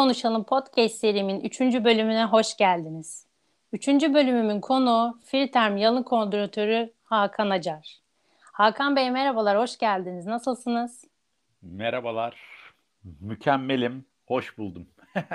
Konuşalım 0.00 0.44
podcast 0.44 0.94
serimin 0.94 1.40
3. 1.40 1.60
bölümüne 1.60 2.24
hoş 2.24 2.56
geldiniz. 2.56 3.26
3. 3.72 3.88
bölümümün 3.88 4.60
konu 4.60 5.18
Friterm 5.24 5.76
Yalın 5.76 6.02
Koordinatörü 6.02 6.92
Hakan 7.02 7.50
Acar. 7.50 8.00
Hakan 8.40 8.96
Bey 8.96 9.10
merhabalar, 9.10 9.58
hoş 9.58 9.78
geldiniz. 9.78 10.26
Nasılsınız? 10.26 11.04
Merhabalar, 11.62 12.40
mükemmelim, 13.20 14.04
hoş 14.26 14.58
buldum. 14.58 14.88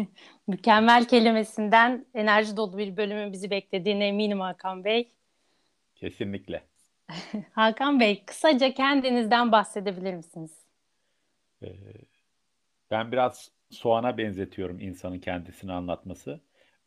Mükemmel 0.46 1.04
kelimesinden 1.04 2.06
enerji 2.14 2.56
dolu 2.56 2.78
bir 2.78 2.96
bölümün 2.96 3.32
bizi 3.32 3.50
beklediğine 3.50 4.08
eminim 4.08 4.40
Hakan 4.40 4.84
Bey. 4.84 5.12
Kesinlikle. 5.94 6.62
Hakan 7.52 8.00
Bey, 8.00 8.24
kısaca 8.24 8.74
kendinizden 8.74 9.52
bahsedebilir 9.52 10.14
misiniz? 10.14 10.52
Ee, 11.62 11.68
ben 12.90 13.12
biraz 13.12 13.55
soğana 13.70 14.18
benzetiyorum 14.18 14.80
insanın 14.80 15.18
kendisini 15.18 15.72
anlatması. 15.72 16.40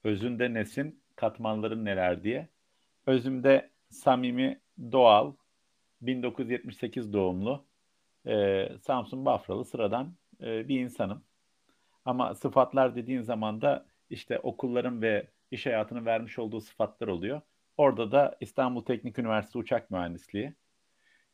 Özünde 0.03 0.53
nesin, 0.53 1.03
katmanların 1.15 1.85
neler 1.85 2.23
diye. 2.23 2.47
Özümde 3.05 3.70
samimi, 3.89 4.59
doğal, 4.91 5.34
1978 6.01 7.13
doğumlu, 7.13 7.65
e, 8.27 8.70
Samsun 8.81 9.25
Bafralı 9.25 9.65
sıradan 9.65 10.15
e, 10.41 10.67
bir 10.67 10.79
insanım. 10.79 11.23
Ama 12.05 12.35
sıfatlar 12.35 12.95
dediğin 12.95 13.21
zaman 13.21 13.61
da 13.61 13.85
işte 14.09 14.39
okulların 14.39 15.01
ve 15.01 15.27
iş 15.51 15.65
hayatının 15.65 16.05
vermiş 16.05 16.39
olduğu 16.39 16.61
sıfatlar 16.61 17.07
oluyor. 17.07 17.41
Orada 17.77 18.11
da 18.11 18.37
İstanbul 18.39 18.85
Teknik 18.85 19.20
Üniversitesi 19.20 19.57
Uçak 19.57 19.91
Mühendisliği. 19.91 20.54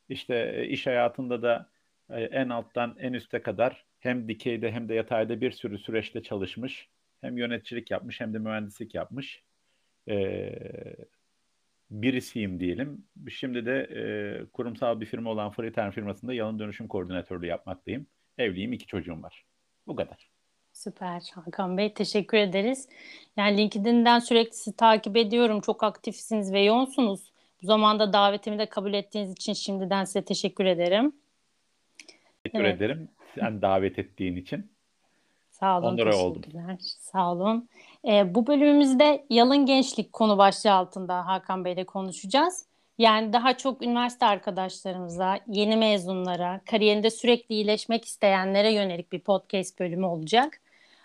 İşte 0.08 0.52
e, 0.56 0.66
iş 0.66 0.86
hayatında 0.86 1.42
da 1.42 1.70
e, 2.10 2.20
en 2.20 2.48
alttan 2.48 2.96
en 3.00 3.12
üste 3.12 3.42
kadar 3.42 3.85
hem 4.00 4.28
dikeyde 4.28 4.72
hem 4.72 4.88
de 4.88 4.94
yatayda 4.94 5.40
bir 5.40 5.50
sürü 5.50 5.78
süreçte 5.78 6.22
çalışmış. 6.22 6.88
Hem 7.20 7.38
yöneticilik 7.38 7.90
yapmış 7.90 8.20
hem 8.20 8.34
de 8.34 8.38
mühendislik 8.38 8.94
yapmış. 8.94 9.42
Ee, 10.08 10.52
birisiyim 11.90 12.60
diyelim. 12.60 13.04
Şimdi 13.30 13.66
de 13.66 13.80
e, 13.80 14.02
kurumsal 14.52 15.00
bir 15.00 15.06
firma 15.06 15.30
olan 15.30 15.50
Freetern 15.50 15.90
firmasında 15.90 16.34
yalın 16.34 16.58
dönüşüm 16.58 16.88
koordinatörlüğü 16.88 17.46
yapmaktayım. 17.46 18.06
Evliyim, 18.38 18.72
iki 18.72 18.86
çocuğum 18.86 19.22
var. 19.22 19.44
Bu 19.86 19.96
kadar. 19.96 20.28
Süper 20.72 21.22
Hakan 21.34 21.78
Bey 21.78 21.94
teşekkür 21.94 22.38
ederiz. 22.38 22.88
Yani 23.36 23.58
LinkedIn'den 23.58 24.18
sürekli 24.18 24.56
sizi 24.56 24.76
takip 24.76 25.16
ediyorum. 25.16 25.60
Çok 25.60 25.82
aktifsiniz 25.82 26.52
ve 26.52 26.60
yoğunsunuz. 26.60 27.32
Bu 27.62 27.66
zamanda 27.66 28.12
davetimi 28.12 28.58
de 28.58 28.66
kabul 28.66 28.94
ettiğiniz 28.94 29.32
için 29.32 29.52
şimdiden 29.52 30.04
size 30.04 30.24
teşekkür 30.24 30.64
ederim. 30.64 31.12
Teşekkür 32.44 32.64
evet. 32.64 32.76
ederim 32.76 33.08
sen 33.40 33.62
davet 33.62 33.98
ettiğin 33.98 34.36
için. 34.36 34.70
Sağ 35.50 35.78
olun. 35.78 35.92
Onlara 35.92 36.16
oldum. 36.16 36.42
Sağ 36.80 37.32
olun. 37.32 37.68
Ee, 38.08 38.34
bu 38.34 38.46
bölümümüzde 38.46 39.26
yalın 39.30 39.66
gençlik 39.66 40.12
konu 40.12 40.38
başlığı 40.38 40.72
altında 40.72 41.26
Hakan 41.26 41.64
Bey 41.64 41.72
ile 41.72 41.84
konuşacağız. 41.84 42.66
Yani 42.98 43.32
daha 43.32 43.56
çok 43.56 43.82
üniversite 43.82 44.26
arkadaşlarımıza, 44.26 45.38
yeni 45.46 45.76
mezunlara, 45.76 46.60
kariyerinde 46.70 47.10
sürekli 47.10 47.54
iyileşmek 47.54 48.04
isteyenlere 48.04 48.72
yönelik 48.72 49.12
bir 49.12 49.20
podcast 49.20 49.80
bölümü 49.80 50.06
olacak. 50.06 50.60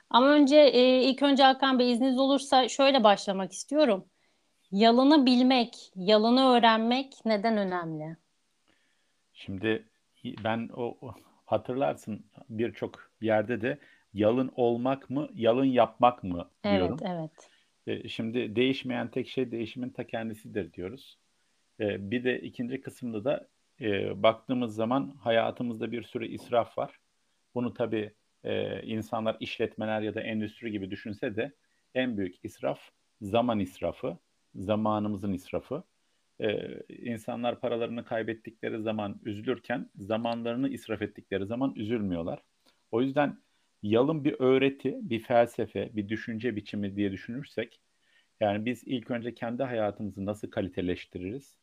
Ama 0.10 0.28
önce 0.28 0.58
e, 0.58 1.04
ilk 1.04 1.24
önce 1.24 1.44
Hakan 1.44 1.80
Bey 1.80 1.92
izniniz 1.92 2.20
olursa 2.20 2.70
şöyle 2.70 3.04
başlamak 3.04 3.52
istiyorum. 3.52 4.06
Yalını 4.72 5.26
bilmek, 5.26 5.92
yalını 5.96 6.50
öğrenmek 6.50 7.14
neden 7.26 7.58
önemli? 7.58 8.18
Şimdi 9.34 9.86
ben 10.44 10.70
o 10.76 10.98
hatırlarsın 11.52 12.26
birçok 12.50 13.12
yerde 13.22 13.62
de 13.62 13.78
yalın 14.14 14.52
olmak 14.56 15.10
mı, 15.10 15.30
yalın 15.36 15.66
yapmak 15.66 16.24
mı 16.24 16.50
diyorum. 16.64 16.98
Evet, 17.06 17.28
evet. 17.88 18.12
Şimdi 18.12 18.56
değişmeyen 18.56 19.12
tek 19.12 19.28
şey 19.28 19.52
değişimin 19.52 19.90
ta 19.90 20.08
kendisidir 20.08 20.74
diyoruz. 20.74 21.18
E, 21.80 22.12
bir 22.12 22.24
de 22.24 22.42
ikinci 22.42 22.82
kısımda 22.82 23.24
da 23.24 23.48
e, 23.82 24.24
baktığımız 24.24 24.76
zaman 24.76 25.16
hayatımızda 25.20 25.92
bir 25.92 26.04
sürü 26.04 26.28
israf 26.28 26.78
var. 26.78 27.00
Bunu 27.56 27.74
tabii 27.74 28.14
e, 28.44 28.84
insanlar 28.84 29.38
işletmeler 29.40 30.02
ya 30.02 30.16
da 30.16 30.22
endüstri 30.22 30.72
gibi 30.72 30.92
düşünse 30.92 31.36
de 31.36 31.52
en 31.96 32.18
büyük 32.18 32.36
israf 32.44 32.80
zaman 33.22 33.60
israfı, 33.60 34.18
zamanımızın 34.56 35.34
israfı. 35.34 35.84
Ee, 36.42 36.84
insanlar 36.90 37.60
paralarını 37.60 38.06
kaybettikleri 38.06 38.82
zaman 38.82 39.22
üzülürken 39.26 39.90
zamanlarını 39.96 40.70
israf 40.70 41.02
ettikleri 41.02 41.46
zaman 41.46 41.74
üzülmüyorlar. 41.76 42.44
O 42.92 43.02
yüzden 43.02 43.38
yalın 43.84 44.24
bir 44.24 44.36
öğreti, 44.40 44.98
bir 45.02 45.20
felsefe, 45.20 45.90
bir 45.96 46.10
düşünce 46.10 46.56
biçimi 46.56 46.96
diye 46.96 47.12
düşünürsek 47.12 47.82
yani 48.40 48.66
biz 48.66 48.84
ilk 48.86 49.12
önce 49.12 49.34
kendi 49.34 49.64
hayatımızı 49.64 50.26
nasıl 50.26 50.52
kaliteleştiririz? 50.52 51.58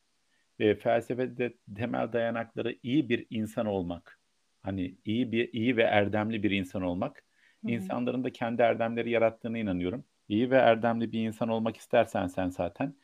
E, 0.59 0.75
felsefede 0.75 1.53
temel 1.75 2.13
dayanakları 2.13 2.75
iyi 2.83 3.09
bir 3.09 3.27
insan 3.29 3.65
olmak. 3.65 4.19
Hani 4.61 4.95
iyi 5.05 5.31
bir 5.31 5.53
iyi 5.53 5.77
ve 5.77 5.83
erdemli 5.83 6.43
bir 6.43 6.51
insan 6.51 6.81
olmak. 6.81 7.23
Hı-hı. 7.61 7.71
İnsanların 7.71 8.23
da 8.23 8.31
kendi 8.31 8.61
erdemleri 8.61 9.09
yarattığına 9.09 9.57
inanıyorum. 9.57 10.05
İyi 10.29 10.51
ve 10.51 10.55
erdemli 10.57 11.11
bir 11.11 11.27
insan 11.27 11.49
olmak 11.49 11.77
istersen 11.77 12.27
sen 12.27 12.49
zaten 12.49 12.95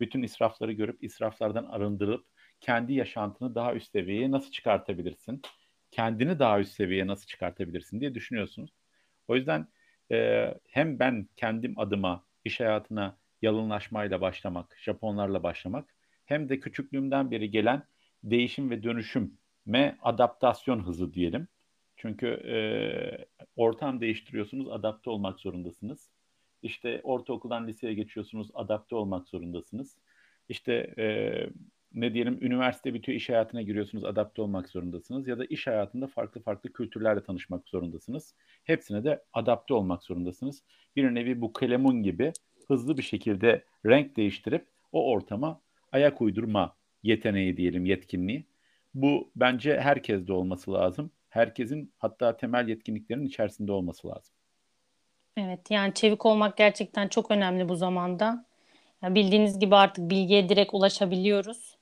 bütün 0.00 0.22
israfları 0.22 0.72
görüp 0.72 1.04
israflardan 1.04 1.64
arındırıp 1.64 2.26
kendi 2.60 2.92
yaşantını 2.92 3.54
daha 3.54 3.74
üst 3.74 3.92
seviyeye 3.92 4.30
nasıl 4.30 4.50
çıkartabilirsin? 4.50 5.42
Kendini 5.90 6.38
daha 6.38 6.60
üst 6.60 6.72
seviyeye 6.72 7.06
nasıl 7.06 7.26
çıkartabilirsin 7.26 8.00
diye 8.00 8.14
düşünüyorsunuz. 8.14 8.70
O 9.28 9.36
yüzden 9.36 9.68
e, 10.12 10.48
hem 10.68 10.98
ben 10.98 11.28
kendim 11.36 11.78
adıma 11.78 12.24
iş 12.44 12.60
hayatına 12.60 13.18
yalınlaşmayla 13.42 14.20
başlamak, 14.20 14.76
Japonlarla 14.80 15.42
başlamak 15.42 15.94
hem 16.24 16.48
de 16.48 16.60
küçüklüğümden 16.60 17.30
beri 17.30 17.50
gelen 17.50 17.82
değişim 18.24 18.70
ve 18.70 18.82
dönüşüme 18.82 19.98
adaptasyon 20.02 20.86
hızı 20.86 21.14
diyelim. 21.14 21.48
Çünkü 21.96 22.26
e, 22.26 22.56
ortam 23.56 24.00
değiştiriyorsunuz, 24.00 24.68
adapte 24.68 25.10
olmak 25.10 25.40
zorundasınız. 25.40 26.10
İşte 26.62 27.00
ortaokuldan 27.04 27.66
liseye 27.66 27.94
geçiyorsunuz, 27.94 28.50
adapte 28.54 28.96
olmak 28.96 29.28
zorundasınız. 29.28 29.96
İşte 30.48 30.94
e, 30.98 31.06
ne 31.94 32.14
diyelim 32.14 32.38
üniversite 32.40 32.94
bitiyor, 32.94 33.16
iş 33.16 33.28
hayatına 33.28 33.62
giriyorsunuz, 33.62 34.04
adapte 34.04 34.42
olmak 34.42 34.68
zorundasınız. 34.68 35.28
Ya 35.28 35.38
da 35.38 35.44
iş 35.44 35.66
hayatında 35.66 36.06
farklı 36.06 36.40
farklı 36.40 36.72
kültürlerle 36.72 37.22
tanışmak 37.22 37.68
zorundasınız. 37.68 38.34
Hepsine 38.64 39.04
de 39.04 39.24
adapte 39.32 39.74
olmak 39.74 40.02
zorundasınız. 40.02 40.62
Bir 40.96 41.14
nevi 41.14 41.40
bu 41.40 41.52
kalemun 41.52 42.02
gibi 42.02 42.32
hızlı 42.68 42.96
bir 42.98 43.02
şekilde 43.02 43.64
renk 43.86 44.16
değiştirip 44.16 44.66
o 44.92 45.10
ortama 45.10 45.60
ayak 45.92 46.20
uydurma 46.20 46.76
yeteneği 47.02 47.56
diyelim, 47.56 47.84
yetkinliği. 47.84 48.46
Bu 48.94 49.30
bence 49.36 49.80
herkeste 49.80 50.32
olması 50.32 50.72
lazım. 50.72 51.10
Herkesin 51.28 51.92
hatta 51.98 52.36
temel 52.36 52.68
yetkinliklerin 52.68 53.26
içerisinde 53.26 53.72
olması 53.72 54.08
lazım. 54.08 54.34
Evet 55.38 55.70
yani 55.70 55.94
çevik 55.94 56.26
olmak 56.26 56.56
gerçekten 56.56 57.08
çok 57.08 57.30
önemli 57.30 57.68
bu 57.68 57.76
zamanda. 57.76 58.44
Yani 59.02 59.14
bildiğiniz 59.14 59.58
gibi 59.58 59.76
artık 59.76 60.10
bilgiye 60.10 60.48
direkt 60.48 60.74
ulaşabiliyoruz. 60.74 61.76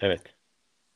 Evet. 0.00 0.20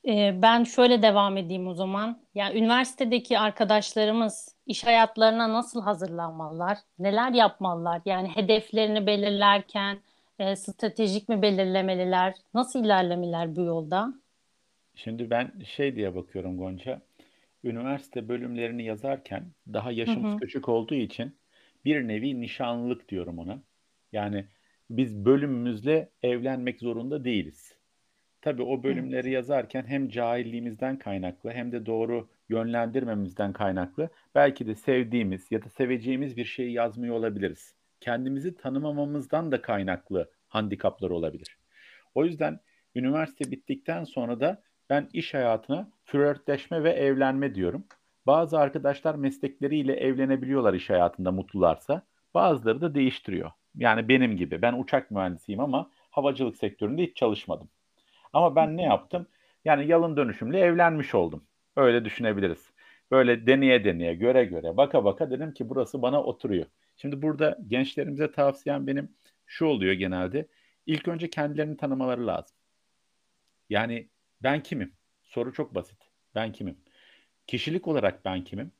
Ee, 0.08 0.34
ben 0.42 0.64
şöyle 0.64 1.02
devam 1.02 1.36
edeyim 1.36 1.66
o 1.66 1.74
zaman. 1.74 2.18
Yani 2.34 2.58
üniversitedeki 2.58 3.38
arkadaşlarımız 3.38 4.56
iş 4.66 4.84
hayatlarına 4.86 5.52
nasıl 5.52 5.82
hazırlanmalılar? 5.82 6.78
Neler 6.98 7.32
yapmalılar? 7.32 8.02
Yani 8.04 8.28
hedeflerini 8.28 9.06
belirlerken 9.06 9.98
e, 10.38 10.56
stratejik 10.56 11.28
mi 11.28 11.42
belirlemeliler? 11.42 12.34
Nasıl 12.54 12.84
ilerlemeler 12.84 13.56
bu 13.56 13.60
yolda? 13.60 14.14
Şimdi 14.94 15.30
ben 15.30 15.52
şey 15.64 15.96
diye 15.96 16.14
bakıyorum 16.14 16.58
Gonca. 16.58 17.00
Üniversite 17.64 18.28
bölümlerini 18.28 18.84
yazarken 18.84 19.44
daha 19.72 19.92
yaşımız 19.92 20.32
hı 20.32 20.34
hı. 20.34 20.38
küçük 20.40 20.68
olduğu 20.68 20.94
için 20.94 21.37
bir 21.88 22.08
nevi 22.08 22.40
nişanlılık 22.40 23.08
diyorum 23.08 23.38
ona. 23.38 23.62
Yani 24.12 24.44
biz 24.90 25.24
bölümümüzle 25.24 26.10
evlenmek 26.22 26.80
zorunda 26.80 27.24
değiliz. 27.24 27.74
Tabii 28.42 28.62
o 28.62 28.82
bölümleri 28.82 29.26
evet. 29.26 29.34
yazarken 29.34 29.84
hem 29.86 30.08
cahilliğimizden 30.08 30.98
kaynaklı 30.98 31.50
hem 31.50 31.72
de 31.72 31.86
doğru 31.86 32.28
yönlendirmemizden 32.48 33.52
kaynaklı 33.52 34.10
belki 34.34 34.66
de 34.66 34.74
sevdiğimiz 34.74 35.46
ya 35.50 35.64
da 35.64 35.68
seveceğimiz 35.68 36.36
bir 36.36 36.44
şeyi 36.44 36.72
yazmıyor 36.72 37.14
olabiliriz. 37.14 37.74
Kendimizi 38.00 38.56
tanımamamızdan 38.56 39.52
da 39.52 39.62
kaynaklı 39.62 40.30
handikaplar 40.48 41.10
olabilir. 41.10 41.58
O 42.14 42.24
yüzden 42.24 42.60
üniversite 42.94 43.50
bittikten 43.50 44.04
sonra 44.04 44.40
da 44.40 44.62
ben 44.90 45.08
iş 45.12 45.34
hayatına 45.34 45.90
flörtleşme 46.04 46.84
ve 46.84 46.90
evlenme 46.90 47.54
diyorum. 47.54 47.84
Bazı 48.28 48.58
arkadaşlar 48.58 49.14
meslekleriyle 49.14 49.94
evlenebiliyorlar 49.94 50.74
iş 50.74 50.90
hayatında 50.90 51.32
mutlularsa. 51.32 52.02
Bazıları 52.34 52.80
da 52.80 52.94
değiştiriyor. 52.94 53.50
Yani 53.74 54.08
benim 54.08 54.36
gibi. 54.36 54.62
Ben 54.62 54.72
uçak 54.72 55.10
mühendisiyim 55.10 55.60
ama 55.60 55.90
havacılık 56.10 56.56
sektöründe 56.56 57.02
hiç 57.02 57.16
çalışmadım. 57.16 57.70
Ama 58.32 58.56
ben 58.56 58.76
ne 58.76 58.82
yaptım? 58.82 59.26
Yani 59.64 59.86
yalın 59.86 60.16
dönüşümle 60.16 60.60
evlenmiş 60.60 61.14
oldum. 61.14 61.44
Öyle 61.76 62.04
düşünebiliriz. 62.04 62.72
Böyle 63.10 63.46
deneye 63.46 63.84
deneye, 63.84 64.14
göre 64.14 64.44
göre, 64.44 64.76
baka 64.76 65.04
baka 65.04 65.30
dedim 65.30 65.54
ki 65.54 65.68
burası 65.68 66.02
bana 66.02 66.22
oturuyor. 66.22 66.66
Şimdi 66.96 67.22
burada 67.22 67.58
gençlerimize 67.68 68.32
tavsiyem 68.32 68.86
benim 68.86 69.14
şu 69.46 69.66
oluyor 69.66 69.92
genelde. 69.92 70.48
İlk 70.86 71.08
önce 71.08 71.30
kendilerini 71.30 71.76
tanımaları 71.76 72.26
lazım. 72.26 72.56
Yani 73.70 74.08
ben 74.42 74.62
kimim? 74.62 74.92
Soru 75.24 75.52
çok 75.52 75.74
basit. 75.74 75.98
Ben 76.34 76.52
kimim? 76.52 76.78
Kişilik 77.48 77.88
olarak 77.88 78.24
ben 78.24 78.44
kimim? 78.44 78.72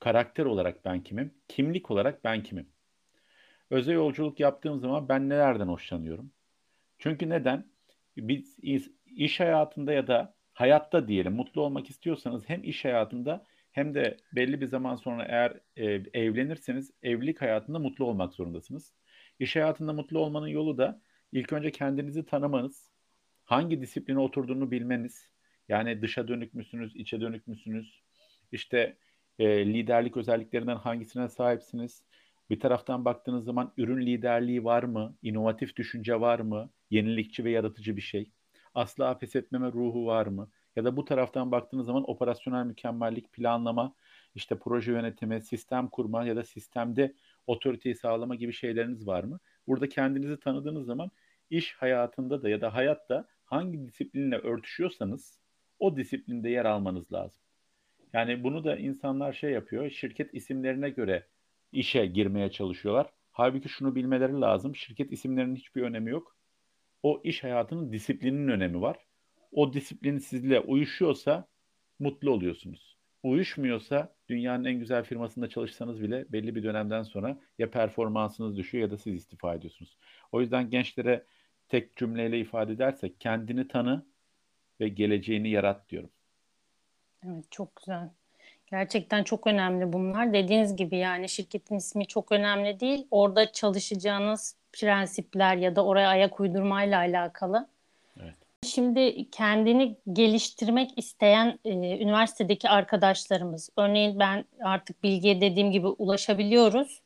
Karakter 0.00 0.44
olarak 0.44 0.84
ben 0.84 1.02
kimim? 1.02 1.34
Kimlik 1.48 1.90
olarak 1.90 2.24
ben 2.24 2.42
kimim? 2.42 2.68
Özel 3.70 3.94
yolculuk 3.94 4.40
yaptığım 4.40 4.80
zaman 4.80 5.08
ben 5.08 5.28
nelerden 5.28 5.68
hoşlanıyorum? 5.68 6.32
Çünkü 6.98 7.28
neden? 7.28 7.66
Biz 8.16 8.58
iş 9.06 9.40
hayatında 9.40 9.92
ya 9.92 10.06
da 10.06 10.34
hayatta 10.52 11.08
diyelim 11.08 11.32
mutlu 11.32 11.60
olmak 11.62 11.90
istiyorsanız 11.90 12.48
hem 12.48 12.64
iş 12.64 12.84
hayatında 12.84 13.44
hem 13.72 13.94
de 13.94 14.16
belli 14.32 14.60
bir 14.60 14.66
zaman 14.66 14.96
sonra 14.96 15.24
eğer 15.24 15.60
e, 15.76 15.84
evlenirseniz 16.20 16.90
evlilik 17.02 17.42
hayatında 17.42 17.78
mutlu 17.78 18.04
olmak 18.04 18.34
zorundasınız. 18.34 18.94
İş 19.38 19.56
hayatında 19.56 19.92
mutlu 19.92 20.18
olmanın 20.18 20.48
yolu 20.48 20.78
da 20.78 21.00
ilk 21.32 21.52
önce 21.52 21.70
kendinizi 21.70 22.26
tanımanız, 22.26 22.90
hangi 23.44 23.80
disipline 23.80 24.18
oturduğunu 24.18 24.70
bilmeniz. 24.70 25.30
Yani 25.68 26.02
dışa 26.02 26.28
dönük 26.28 26.54
müsünüz, 26.54 26.96
içe 26.96 27.20
dönük 27.20 27.46
müsünüz? 27.46 28.03
İşte 28.52 28.98
e, 29.38 29.66
liderlik 29.66 30.16
özelliklerinden 30.16 30.76
hangisine 30.76 31.28
sahipsiniz? 31.28 32.04
Bir 32.50 32.60
taraftan 32.60 33.04
baktığınız 33.04 33.44
zaman 33.44 33.72
ürün 33.76 34.06
liderliği 34.06 34.64
var 34.64 34.82
mı? 34.82 35.16
İnovatif 35.22 35.76
düşünce 35.76 36.20
var 36.20 36.38
mı? 36.40 36.70
Yenilikçi 36.90 37.44
ve 37.44 37.50
yaratıcı 37.50 37.96
bir 37.96 38.02
şey. 38.02 38.30
Asla 38.74 39.18
pes 39.18 39.36
etmeme 39.36 39.72
ruhu 39.72 40.06
var 40.06 40.26
mı? 40.26 40.50
Ya 40.76 40.84
da 40.84 40.96
bu 40.96 41.04
taraftan 41.04 41.52
baktığınız 41.52 41.86
zaman 41.86 42.10
operasyonel 42.10 42.66
mükemmellik, 42.66 43.32
planlama, 43.32 43.94
işte 44.34 44.58
proje 44.58 44.92
yönetimi, 44.92 45.42
sistem 45.42 45.88
kurma 45.88 46.24
ya 46.24 46.36
da 46.36 46.44
sistemde 46.44 47.14
otoriteyi 47.46 47.94
sağlama 47.94 48.34
gibi 48.34 48.52
şeyleriniz 48.52 49.06
var 49.06 49.24
mı? 49.24 49.40
Burada 49.66 49.88
kendinizi 49.88 50.40
tanıdığınız 50.40 50.86
zaman 50.86 51.10
iş 51.50 51.74
hayatında 51.74 52.42
da 52.42 52.48
ya 52.48 52.60
da 52.60 52.74
hayatta 52.74 53.28
hangi 53.44 53.86
disiplinle 53.86 54.36
örtüşüyorsanız 54.38 55.38
o 55.78 55.96
disiplinde 55.96 56.48
yer 56.50 56.64
almanız 56.64 57.12
lazım. 57.12 57.43
Yani 58.14 58.44
bunu 58.44 58.64
da 58.64 58.76
insanlar 58.76 59.32
şey 59.32 59.50
yapıyor, 59.50 59.90
şirket 59.90 60.34
isimlerine 60.34 60.90
göre 60.90 61.26
işe 61.72 62.06
girmeye 62.06 62.50
çalışıyorlar. 62.50 63.06
Halbuki 63.32 63.68
şunu 63.68 63.94
bilmeleri 63.94 64.40
lazım, 64.40 64.76
şirket 64.76 65.12
isimlerinin 65.12 65.56
hiçbir 65.56 65.82
önemi 65.82 66.10
yok. 66.10 66.36
O 67.02 67.20
iş 67.24 67.44
hayatının 67.44 67.92
disiplinin 67.92 68.48
önemi 68.48 68.80
var. 68.80 68.96
O 69.52 69.72
disiplin 69.72 70.18
sizle 70.18 70.60
uyuşuyorsa 70.60 71.48
mutlu 71.98 72.30
oluyorsunuz. 72.30 72.96
Uyuşmuyorsa 73.22 74.14
dünyanın 74.28 74.64
en 74.64 74.78
güzel 74.78 75.04
firmasında 75.04 75.48
çalışsanız 75.48 76.02
bile 76.02 76.26
belli 76.32 76.54
bir 76.54 76.62
dönemden 76.62 77.02
sonra 77.02 77.40
ya 77.58 77.70
performansınız 77.70 78.56
düşüyor 78.56 78.82
ya 78.82 78.90
da 78.90 78.98
siz 78.98 79.14
istifa 79.14 79.54
ediyorsunuz. 79.54 79.98
O 80.32 80.40
yüzden 80.40 80.70
gençlere 80.70 81.24
tek 81.68 81.96
cümleyle 81.96 82.40
ifade 82.40 82.72
edersek 82.72 83.20
kendini 83.20 83.68
tanı 83.68 84.06
ve 84.80 84.88
geleceğini 84.88 85.50
yarat 85.50 85.88
diyorum. 85.88 86.10
Evet 87.26 87.44
çok 87.50 87.76
güzel. 87.76 88.08
Gerçekten 88.70 89.24
çok 89.24 89.46
önemli 89.46 89.92
bunlar. 89.92 90.32
Dediğiniz 90.32 90.76
gibi 90.76 90.96
yani 90.96 91.28
şirketin 91.28 91.76
ismi 91.76 92.06
çok 92.06 92.32
önemli 92.32 92.80
değil. 92.80 93.06
Orada 93.10 93.52
çalışacağınız 93.52 94.56
prensipler 94.72 95.56
ya 95.56 95.76
da 95.76 95.84
oraya 95.84 96.08
ayak 96.08 96.40
uydurmayla 96.40 96.98
alakalı. 96.98 97.68
Evet. 98.20 98.34
Şimdi 98.62 99.30
kendini 99.30 99.96
geliştirmek 100.12 100.98
isteyen 100.98 101.58
e, 101.64 101.98
üniversitedeki 101.98 102.68
arkadaşlarımız, 102.68 103.70
örneğin 103.76 104.18
ben 104.18 104.44
artık 104.60 105.02
bilgiye 105.02 105.40
dediğim 105.40 105.70
gibi 105.70 105.86
ulaşabiliyoruz. 105.86 107.00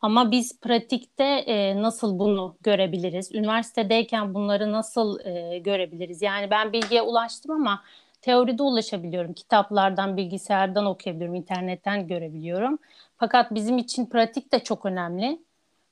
Ama 0.00 0.30
biz 0.30 0.60
pratikte 0.60 1.24
e, 1.24 1.82
nasıl 1.82 2.18
bunu 2.18 2.56
görebiliriz? 2.62 3.34
Üniversitedeyken 3.34 4.34
bunları 4.34 4.72
nasıl 4.72 5.20
e, 5.26 5.58
görebiliriz? 5.58 6.22
Yani 6.22 6.50
ben 6.50 6.72
bilgiye 6.72 7.02
ulaştım 7.02 7.52
ama 7.52 7.82
teoride 8.24 8.62
ulaşabiliyorum. 8.62 9.32
Kitaplardan, 9.32 10.16
bilgisayardan 10.16 10.86
okuyabiliyorum, 10.86 11.34
internetten 11.34 12.06
görebiliyorum. 12.06 12.78
Fakat 13.16 13.54
bizim 13.54 13.78
için 13.78 14.06
pratik 14.06 14.52
de 14.52 14.58
çok 14.58 14.86
önemli. 14.86 15.38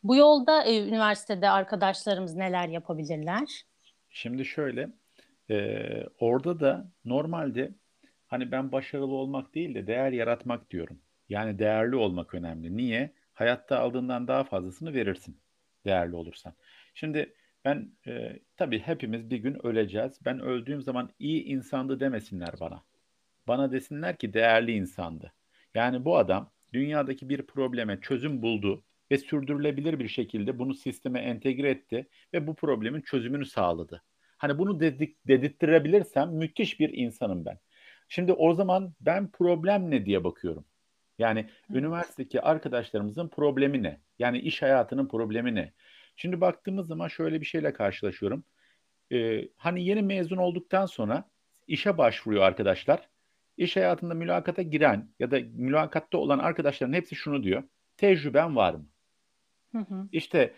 Bu 0.02 0.17
yolda 0.17 0.64
e, 0.64 0.88
üniversitede 0.88 1.50
arkadaşlarımız 1.50 2.34
neler 2.34 2.69
yapabilirler? 2.69 3.64
Şimdi 4.11 4.44
şöyle, 4.44 4.88
e, 5.50 5.79
orada 6.20 6.61
da 6.61 6.87
normalde 7.05 7.70
hani 8.26 8.52
ben 8.52 8.73
başarılı 8.73 9.14
olmak 9.14 9.55
değil 9.55 9.75
de 9.75 9.87
değer 9.87 10.12
yaratmak 10.12 10.70
diyorum. 10.70 10.99
Yani 11.29 11.58
değerli 11.58 11.96
olmak 11.96 12.34
önemli. 12.34 12.76
Niye? 12.76 13.12
Hayatta 13.34 13.79
aldığından 13.79 14.29
daha 14.29 14.44
fazlasını 14.44 14.94
verirsin 14.94 15.40
değerli 15.84 16.17
olursan. 16.17 16.52
Şimdi 16.94 17.34
ben 17.64 17.93
e, 18.06 18.38
tabii 18.56 18.79
hepimiz 18.79 19.31
bir 19.31 19.38
gün 19.38 19.67
öleceğiz. 19.67 20.19
Ben 20.25 20.41
öldüğüm 20.41 20.82
zaman 20.82 21.11
iyi 21.19 21.44
insandı 21.44 22.00
demesinler 22.00 22.55
bana. 22.61 22.82
Bana 23.49 23.73
desinler 23.73 24.17
ki 24.17 24.35
değerli 24.35 24.73
insandı. 24.73 25.32
Yani 25.75 26.05
bu 26.05 26.17
adam 26.17 26.53
dünyadaki 26.73 27.29
bir 27.29 27.43
probleme 27.47 28.00
çözüm 28.00 28.43
buldu 28.43 28.85
ve 29.11 29.19
sürdürülebilir 29.19 29.99
bir 29.99 30.09
şekilde 30.09 30.59
bunu 30.59 30.75
sisteme 30.75 31.20
entegre 31.20 31.70
etti 31.70 32.09
ve 32.35 32.47
bu 32.47 32.55
problemin 32.55 33.00
çözümünü 33.00 33.47
sağladı. 33.47 34.03
Hani 34.38 34.58
bunu 34.58 34.81
dedik, 34.81 35.29
dedirttirebilirsem 35.29 36.31
müthiş 36.31 36.81
bir 36.81 36.88
insanım 36.88 37.44
ben. 37.44 37.58
Şimdi 38.08 38.32
o 38.32 38.55
zaman 38.55 38.94
ben 39.00 39.31
problem 39.31 39.91
ne 39.91 40.06
diye 40.06 40.25
bakıyorum. 40.25 40.65
Yani 41.19 41.47
Hı. 41.70 41.79
üniversitedeki 41.79 42.41
arkadaşlarımızın 42.41 43.29
problemi 43.29 43.82
ne? 43.82 44.00
Yani 44.19 44.38
iş 44.38 44.62
hayatının 44.62 45.08
problemi 45.08 45.55
ne? 45.55 45.73
Şimdi 46.17 46.41
baktığımız 46.41 46.87
zaman 46.87 47.09
şöyle 47.09 47.41
bir 47.41 47.47
şeyle 47.47 47.73
karşılaşıyorum. 47.73 48.44
Ee, 49.12 49.49
hani 49.56 49.85
yeni 49.85 50.03
mezun 50.03 50.37
olduktan 50.37 50.87
sonra 50.87 51.31
işe 51.67 51.99
başvuruyor 51.99 52.43
arkadaşlar. 52.43 53.09
İş 53.56 53.76
hayatında 53.76 54.14
mülakata 54.14 54.62
giren 54.62 55.09
ya 55.19 55.31
da 55.31 55.41
mülakatta 55.55 56.19
olan 56.19 56.38
arkadaşların 56.38 56.93
hepsi 56.93 57.14
şunu 57.17 57.43
diyor. 57.43 57.62
Tecrüben 57.97 58.56
var 58.56 58.75
mı? 58.75 58.87
Hı 59.73 59.79
hı. 59.79 60.09
İşte 60.12 60.55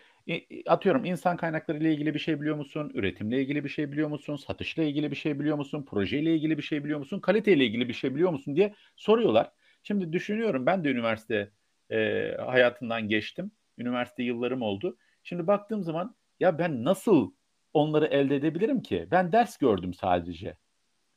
atıyorum 0.67 1.05
insan 1.05 1.37
kaynakları 1.37 1.77
ile 1.77 1.93
ilgili 1.93 2.13
bir 2.13 2.19
şey 2.19 2.41
biliyor 2.41 2.55
musun? 2.55 2.91
Üretimle 2.93 3.41
ilgili 3.41 3.63
bir 3.63 3.69
şey 3.69 3.91
biliyor 3.91 4.09
musun? 4.09 4.35
Satışla 4.35 4.83
ilgili 4.83 5.11
bir 5.11 5.15
şey 5.15 5.39
biliyor 5.39 5.57
musun? 5.57 5.85
Projeyle 5.89 6.35
ilgili 6.35 6.57
bir 6.57 6.63
şey 6.63 6.83
biliyor 6.83 6.99
musun? 6.99 7.19
Kaliteyle 7.19 7.65
ilgili 7.65 7.87
bir 7.87 7.93
şey 7.93 8.15
biliyor 8.15 8.31
musun 8.31 8.55
diye 8.55 8.75
soruyorlar. 8.95 9.51
Şimdi 9.83 10.13
düşünüyorum 10.13 10.65
ben 10.65 10.83
de 10.83 10.89
üniversite 10.89 11.51
e, 11.91 11.97
hayatından 12.45 13.07
geçtim. 13.07 13.51
Üniversite 13.77 14.23
yıllarım 14.23 14.61
oldu. 14.61 14.97
Şimdi 15.27 15.47
baktığım 15.47 15.83
zaman 15.83 16.15
ya 16.39 16.59
ben 16.59 16.83
nasıl 16.83 17.31
onları 17.73 18.05
elde 18.05 18.35
edebilirim 18.35 18.81
ki? 18.81 19.07
Ben 19.11 19.31
ders 19.31 19.57
gördüm 19.57 19.93
sadece. 19.93 20.57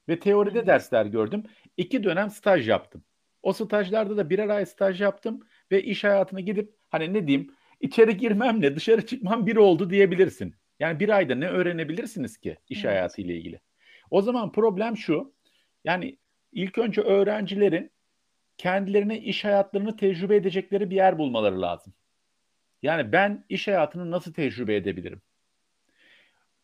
Ve 0.09 0.19
teoride 0.19 0.67
dersler 0.67 1.07
gördüm. 1.07 1.45
İki 1.77 2.05
dönem 2.05 2.31
staj 2.31 2.69
yaptım. 2.69 3.05
O 3.43 3.53
stajlarda 3.53 4.17
da 4.17 4.31
birer 4.31 4.49
ay 4.49 4.67
staj 4.67 5.00
yaptım 5.00 5.41
ve 5.73 5.83
iş 5.83 6.05
hayatına 6.05 6.41
gidip 6.41 6.75
hani 6.91 7.15
ne 7.15 7.27
diyeyim 7.27 7.55
içeri 7.81 8.17
girmemle 8.17 8.77
dışarı 8.77 9.07
çıkmam 9.07 9.47
bir 9.47 9.57
oldu 9.57 9.91
diyebilirsin. 9.91 10.55
Yani 10.81 11.00
bir 11.00 11.09
ayda 11.09 11.35
ne 11.35 11.49
öğrenebilirsiniz 11.49 12.38
ki 12.38 12.57
iş 12.69 12.85
evet. 12.85 12.95
hayatı 12.95 13.23
ile 13.23 13.37
ilgili? 13.37 13.61
O 14.11 14.23
zaman 14.23 14.53
problem 14.53 14.97
şu. 14.97 15.35
Yani 15.85 16.19
ilk 16.53 16.79
önce 16.79 17.00
öğrencilerin 17.00 17.91
kendilerine 18.57 19.19
iş 19.19 19.45
hayatlarını 19.45 19.97
tecrübe 19.97 20.37
edecekleri 20.37 20.91
bir 20.91 20.97
yer 20.97 21.19
bulmaları 21.19 21.62
lazım. 21.62 21.95
Yani 22.83 23.13
ben 23.13 23.45
iş 23.49 23.69
hayatını 23.69 24.11
nasıl 24.11 24.33
tecrübe 24.33 24.77
edebilirim? 24.77 25.23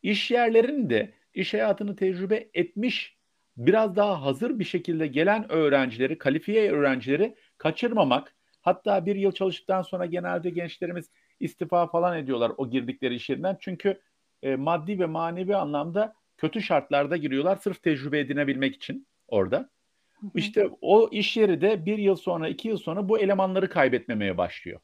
İş 0.03 0.31
yerlerinde 0.31 1.13
iş 1.35 1.55
hayatını 1.55 1.97
tecrübe 1.97 2.49
etmiş 2.55 3.17
biraz 3.57 3.97
daha 3.97 4.23
hazır 4.23 4.59
bir 4.59 4.65
şekilde 4.65 5.07
gelen 5.07 5.53
öğrencileri, 5.53 6.19
kalifiye 6.19 6.73
öğrencileri 6.73 7.37
kaçırmamak. 7.59 8.35
Hatta 8.63 9.07
bir 9.07 9.17
yıl 9.17 9.33
çalıştıktan 9.33 9.83
sonra 9.83 10.07
genelde 10.07 10.51
gençlerimiz 10.51 11.11
istifa 11.41 11.87
falan 11.87 12.19
ediyorlar 12.19 12.53
o 12.57 12.71
girdikleri 12.71 13.15
iş 13.15 13.31
yerinden. 13.31 13.57
Çünkü 13.61 14.01
e, 14.43 14.57
maddi 14.57 14.99
ve 14.99 15.07
manevi 15.07 15.57
anlamda 15.57 16.15
kötü 16.37 16.63
şartlarda 16.63 17.17
giriyorlar 17.17 17.57
sırf 17.57 17.83
tecrübe 17.83 18.19
edinebilmek 18.19 18.75
için 18.75 19.07
orada. 19.29 19.71
İşte 20.35 20.71
o 20.81 21.09
iş 21.13 21.37
yeri 21.37 21.61
de 21.61 21.87
bir 21.87 21.99
yıl 21.99 22.17
sonra, 22.17 22.49
iki 22.49 22.69
yıl 22.69 22.77
sonra 22.77 23.09
bu 23.09 23.19
elemanları 23.19 23.69
kaybetmemeye 23.69 24.39
başlıyor. 24.39 24.81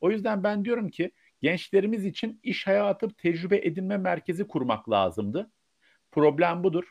O 0.00 0.10
yüzden 0.10 0.44
ben 0.44 0.64
diyorum 0.64 0.88
ki 0.88 1.10
gençlerimiz 1.42 2.06
için 2.06 2.40
iş 2.42 2.66
hayatı 2.66 3.08
tecrübe 3.08 3.56
edinme 3.56 3.96
merkezi 3.96 4.46
kurmak 4.46 4.90
lazımdı. 4.90 5.50
Problem 6.12 6.64
budur. 6.64 6.84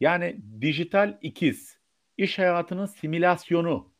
Yani 0.00 0.40
dijital 0.60 1.18
ikiz, 1.20 1.78
iş 2.16 2.38
hayatının 2.38 2.86
simülasyonu. 2.86 3.92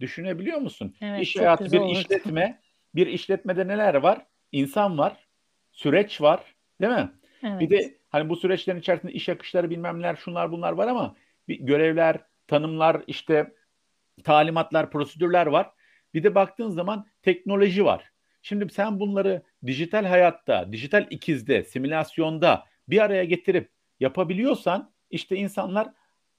Düşünebiliyor 0.00 0.58
musun? 0.58 0.96
Evet, 1.00 1.22
iş 1.22 1.36
hayatı 1.36 1.72
bir 1.72 1.78
olur. 1.78 1.96
işletme, 1.96 2.60
bir 2.94 3.06
işletmede 3.06 3.68
neler 3.68 3.94
var? 3.94 4.26
İnsan 4.52 4.98
var, 4.98 5.28
süreç 5.72 6.20
var, 6.20 6.54
değil 6.80 6.92
mi? 6.92 7.12
Evet. 7.42 7.60
Bir 7.60 7.70
de 7.70 7.98
hani 8.10 8.28
bu 8.28 8.36
süreçlerin 8.36 8.78
içerisinde 8.78 9.12
iş 9.12 9.28
akışları 9.28 9.70
bilmem 9.70 9.98
neler 9.98 10.16
şunlar 10.16 10.52
bunlar 10.52 10.72
var 10.72 10.88
ama 10.88 11.16
bir 11.48 11.60
görevler, 11.60 12.20
tanımlar 12.46 13.02
işte 13.06 13.54
talimatlar, 14.24 14.90
prosedürler 14.90 15.46
var. 15.46 15.70
Bir 16.14 16.22
de 16.22 16.34
baktığın 16.34 16.70
zaman 16.70 17.06
teknoloji 17.22 17.84
var. 17.84 18.10
Şimdi 18.42 18.72
sen 18.72 19.00
bunları 19.00 19.42
dijital 19.66 20.04
hayatta, 20.04 20.72
dijital 20.72 21.06
ikizde, 21.10 21.64
simülasyonda 21.64 22.64
bir 22.88 23.04
araya 23.04 23.24
getirip 23.24 23.70
yapabiliyorsan 24.00 24.92
işte 25.10 25.36
insanlar 25.36 25.88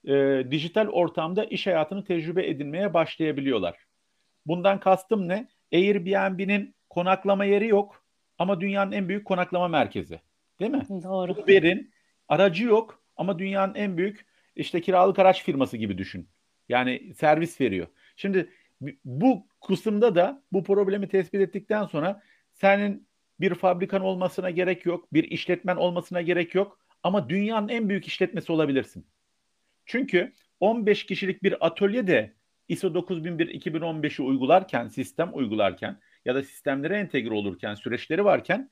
e, 0.08 0.44
dijital 0.50 0.88
ortamda 0.88 1.44
iş 1.44 1.66
hayatını 1.66 2.04
tecrübe 2.04 2.46
edinmeye 2.46 2.94
başlayabiliyorlar. 2.94 3.76
Bundan 4.46 4.80
kastım 4.80 5.28
ne? 5.28 5.48
Airbnb'nin 5.72 6.74
konaklama 6.90 7.44
yeri 7.44 7.68
yok 7.68 8.04
ama 8.38 8.60
dünyanın 8.60 8.92
en 8.92 9.08
büyük 9.08 9.24
konaklama 9.24 9.68
merkezi. 9.68 10.20
Değil 10.60 10.70
mi? 10.70 10.82
Doğru. 10.88 11.32
Uber'in 11.32 11.92
aracı 12.28 12.64
yok 12.64 13.02
ama 13.16 13.38
dünyanın 13.38 13.74
en 13.74 13.96
büyük 13.96 14.26
işte 14.56 14.80
kiralık 14.80 15.18
araç 15.18 15.44
firması 15.44 15.76
gibi 15.76 15.98
düşün. 15.98 16.28
Yani 16.68 17.14
servis 17.14 17.60
veriyor. 17.60 17.86
Şimdi 18.16 18.50
bu 19.04 19.46
kısımda 19.66 20.14
da 20.14 20.42
bu 20.52 20.64
problemi 20.64 21.08
tespit 21.08 21.40
ettikten 21.40 21.86
sonra 21.86 22.22
senin 22.52 23.08
bir 23.40 23.54
fabrikan 23.54 24.02
olmasına 24.02 24.50
gerek 24.50 24.86
yok, 24.86 25.12
bir 25.12 25.24
işletmen 25.24 25.76
olmasına 25.76 26.22
gerek 26.22 26.54
yok 26.54 26.78
ama 27.02 27.28
dünyanın 27.28 27.68
en 27.68 27.88
büyük 27.88 28.06
işletmesi 28.06 28.52
olabilirsin. 28.52 29.06
Çünkü 29.86 30.32
15 30.60 31.06
kişilik 31.06 31.42
bir 31.42 31.66
atölyede 31.66 32.34
ISO 32.68 32.88
9001-2015'i 32.88 34.24
uygularken, 34.24 34.88
sistem 34.88 35.30
uygularken 35.32 36.00
ya 36.24 36.34
da 36.34 36.42
sistemlere 36.42 36.98
entegre 36.98 37.34
olurken, 37.34 37.74
süreçleri 37.74 38.24
varken 38.24 38.70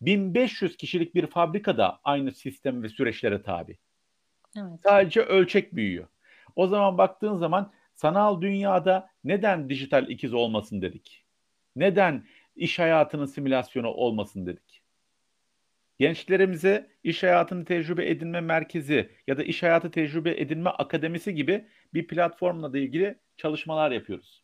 1500 0.00 0.76
kişilik 0.76 1.14
bir 1.14 1.26
fabrikada 1.26 2.00
aynı 2.04 2.32
sistem 2.32 2.82
ve 2.82 2.88
süreçlere 2.88 3.42
tabi. 3.42 3.78
Evet. 4.56 4.80
Sadece 4.82 5.20
ölçek 5.20 5.76
büyüyor. 5.76 6.06
O 6.56 6.66
zaman 6.66 6.98
baktığın 6.98 7.36
zaman 7.36 7.72
sanal 7.94 8.40
dünyada 8.40 9.08
neden 9.24 9.68
dijital 9.70 10.10
ikiz 10.10 10.34
olmasın 10.34 10.82
dedik? 10.82 11.24
Neden 11.76 12.24
iş 12.56 12.78
hayatının 12.78 13.26
simülasyonu 13.26 13.88
olmasın 13.88 14.46
dedik? 14.46 14.82
Gençlerimize 15.98 16.90
iş 17.04 17.22
hayatını 17.22 17.64
tecrübe 17.64 18.10
edinme 18.10 18.40
merkezi 18.40 19.10
ya 19.26 19.38
da 19.38 19.42
iş 19.42 19.62
hayatı 19.62 19.90
tecrübe 19.90 20.30
edinme 20.40 20.70
akademisi 20.70 21.34
gibi 21.34 21.64
bir 21.94 22.06
platformla 22.06 22.72
da 22.72 22.78
ilgili 22.78 23.18
çalışmalar 23.36 23.90
yapıyoruz. 23.90 24.42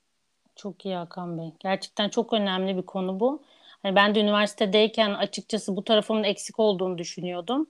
Çok 0.57 0.87
iyi 0.87 0.95
Hakan 0.95 1.39
Bey. 1.39 1.53
Gerçekten 1.61 2.09
çok 2.09 2.33
önemli 2.33 2.77
bir 2.77 2.83
konu 2.83 3.21
bu. 3.21 3.43
Hani 3.83 3.97
ben 3.97 4.15
de 4.15 4.21
üniversitedeyken 4.21 5.15
açıkçası 5.15 5.77
bu 5.77 5.85
tarafımın 5.85 6.25
eksik 6.25 6.61
olduğunu 6.61 6.99
düşünüyordum. 6.99 7.67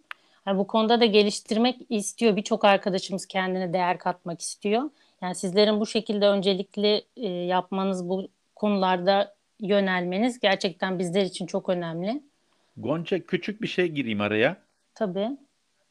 Yani 0.46 0.58
bu 0.58 0.66
konuda 0.66 1.00
da 1.00 1.04
geliştirmek 1.04 1.76
istiyor. 1.88 2.36
Birçok 2.36 2.64
arkadaşımız 2.64 3.26
kendine 3.26 3.72
değer 3.72 3.98
katmak 3.98 4.40
istiyor. 4.40 4.90
Yani 5.22 5.34
sizlerin 5.34 5.80
bu 5.80 5.86
şekilde 5.86 6.28
öncelikli 6.28 7.02
e, 7.16 7.28
yapmanız 7.28 8.08
bu 8.08 8.28
konularda 8.54 9.34
yönelmeniz 9.60 10.40
gerçekten 10.40 10.98
bizler 10.98 11.24
için 11.24 11.46
çok 11.46 11.68
önemli. 11.68 12.22
Gonca 12.76 13.26
küçük 13.26 13.62
bir 13.62 13.66
şey 13.66 13.88
gireyim 13.88 14.20
araya. 14.20 14.56
Tabii. 14.94 15.28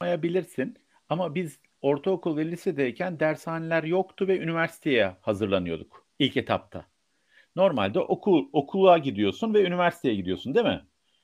Bilirsin 0.01 0.77
ama 1.09 1.35
biz 1.35 1.59
ortaokul 1.81 2.37
ve 2.37 2.51
lisedeyken 2.51 3.19
dershaneler 3.19 3.83
yoktu 3.83 4.27
ve 4.27 4.39
üniversiteye 4.39 5.15
hazırlanıyorduk 5.21 6.05
ilk 6.19 6.37
etapta. 6.37 6.85
Normalde 7.55 7.99
okul 7.99 8.49
okula 8.53 8.97
gidiyorsun 8.97 9.53
ve 9.53 9.63
üniversiteye 9.63 10.15
gidiyorsun 10.15 10.55
değil 10.55 10.65
mi? 10.65 10.81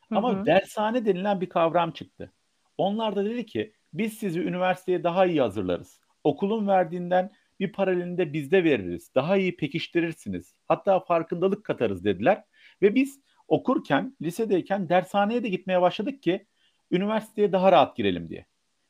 Hı 0.10 0.16
Ama 0.16 0.42
hı. 0.42 0.46
dershane 0.46 1.06
denilen 1.06 1.42
bir 1.42 1.50
kavram 1.50 1.92
çıktı. 1.92 2.34
Onlar 2.78 3.16
da 3.16 3.26
dedi 3.26 3.46
ki 3.46 3.74
biz 3.94 4.14
sizi 4.14 4.40
üniversiteye 4.40 5.04
daha 5.04 5.26
iyi 5.26 5.42
hazırlarız. 5.42 6.00
Okulun 6.24 6.68
verdiğinden 6.68 7.32
bir 7.64 7.72
paralelini 7.72 8.18
de 8.18 8.34
bizde 8.34 8.64
veririz. 8.64 9.16
Daha 9.16 9.38
iyi 9.38 9.56
pekiştirirsiniz. 9.56 10.56
Hatta 10.68 11.00
farkındalık 11.00 11.64
katarız 11.64 12.06
dediler. 12.06 12.44
Ve 12.82 12.96
biz 12.96 13.20
okurken, 13.48 14.18
lisedeyken 14.22 14.90
dershaneye 14.90 15.44
de 15.44 15.50
gitmeye 15.50 15.82
başladık 15.82 16.24
ki 16.24 16.48
üniversiteye 16.92 17.52
daha 17.52 17.72
rahat 17.72 17.98
girelim 17.98 18.30
diye. 18.30 18.46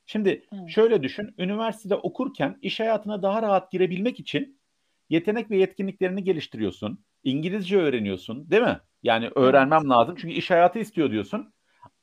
Şimdi 0.06 0.30
evet. 0.30 0.70
şöyle 0.70 1.04
düşün, 1.04 1.36
üniversitede 1.38 1.96
okurken 1.96 2.60
iş 2.62 2.80
hayatına 2.80 3.24
daha 3.24 3.42
rahat 3.42 3.72
girebilmek 3.72 4.20
için 4.20 4.60
yetenek 5.10 5.52
ve 5.52 5.58
yetkinliklerini 5.58 6.24
geliştiriyorsun. 6.24 7.06
İngilizce 7.24 7.78
öğreniyorsun, 7.78 8.52
değil 8.52 8.64
mi? 8.64 8.80
Yani 9.04 9.30
öğrenmem 9.36 9.90
lazım 9.90 10.16
çünkü 10.22 10.34
iş 10.34 10.52
hayatı 10.52 10.80
istiyor 10.80 11.12
diyorsun. 11.12 11.54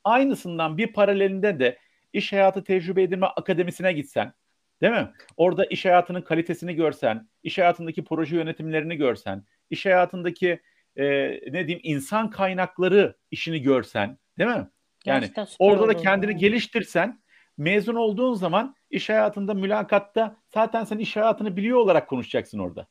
Aynısından 0.03 0.77
bir 0.77 0.93
paralelinde 0.93 1.59
de 1.59 1.77
iş 2.13 2.33
hayatı 2.33 2.63
tecrübe 2.63 3.03
edinme 3.03 3.25
akademisine 3.25 3.93
gitsen, 3.93 4.33
değil 4.81 4.93
mi? 4.93 5.11
Orada 5.37 5.65
iş 5.65 5.85
hayatının 5.85 6.21
kalitesini 6.21 6.75
görsen, 6.75 7.27
iş 7.43 7.57
hayatındaki 7.57 8.03
proje 8.03 8.35
yönetimlerini 8.35 8.95
görsen, 8.95 9.43
iş 9.69 9.85
hayatındaki 9.85 10.61
e, 10.95 11.05
ne 11.51 11.67
diyeyim 11.67 11.79
insan 11.83 12.29
kaynakları 12.29 13.15
işini 13.31 13.61
görsen, 13.61 14.17
değil 14.39 14.49
mi? 14.49 14.67
Yani 15.05 15.29
orada 15.59 15.87
da 15.87 15.97
kendini 15.97 16.31
yani. 16.31 16.39
geliştirsen, 16.39 17.21
mezun 17.57 17.95
olduğun 17.95 18.33
zaman 18.33 18.75
iş 18.89 19.09
hayatında 19.09 19.53
mülakatta 19.53 20.35
zaten 20.53 20.83
sen 20.83 20.97
iş 20.97 21.15
hayatını 21.15 21.57
biliyor 21.57 21.77
olarak 21.77 22.09
konuşacaksın 22.09 22.59
orada. 22.59 22.87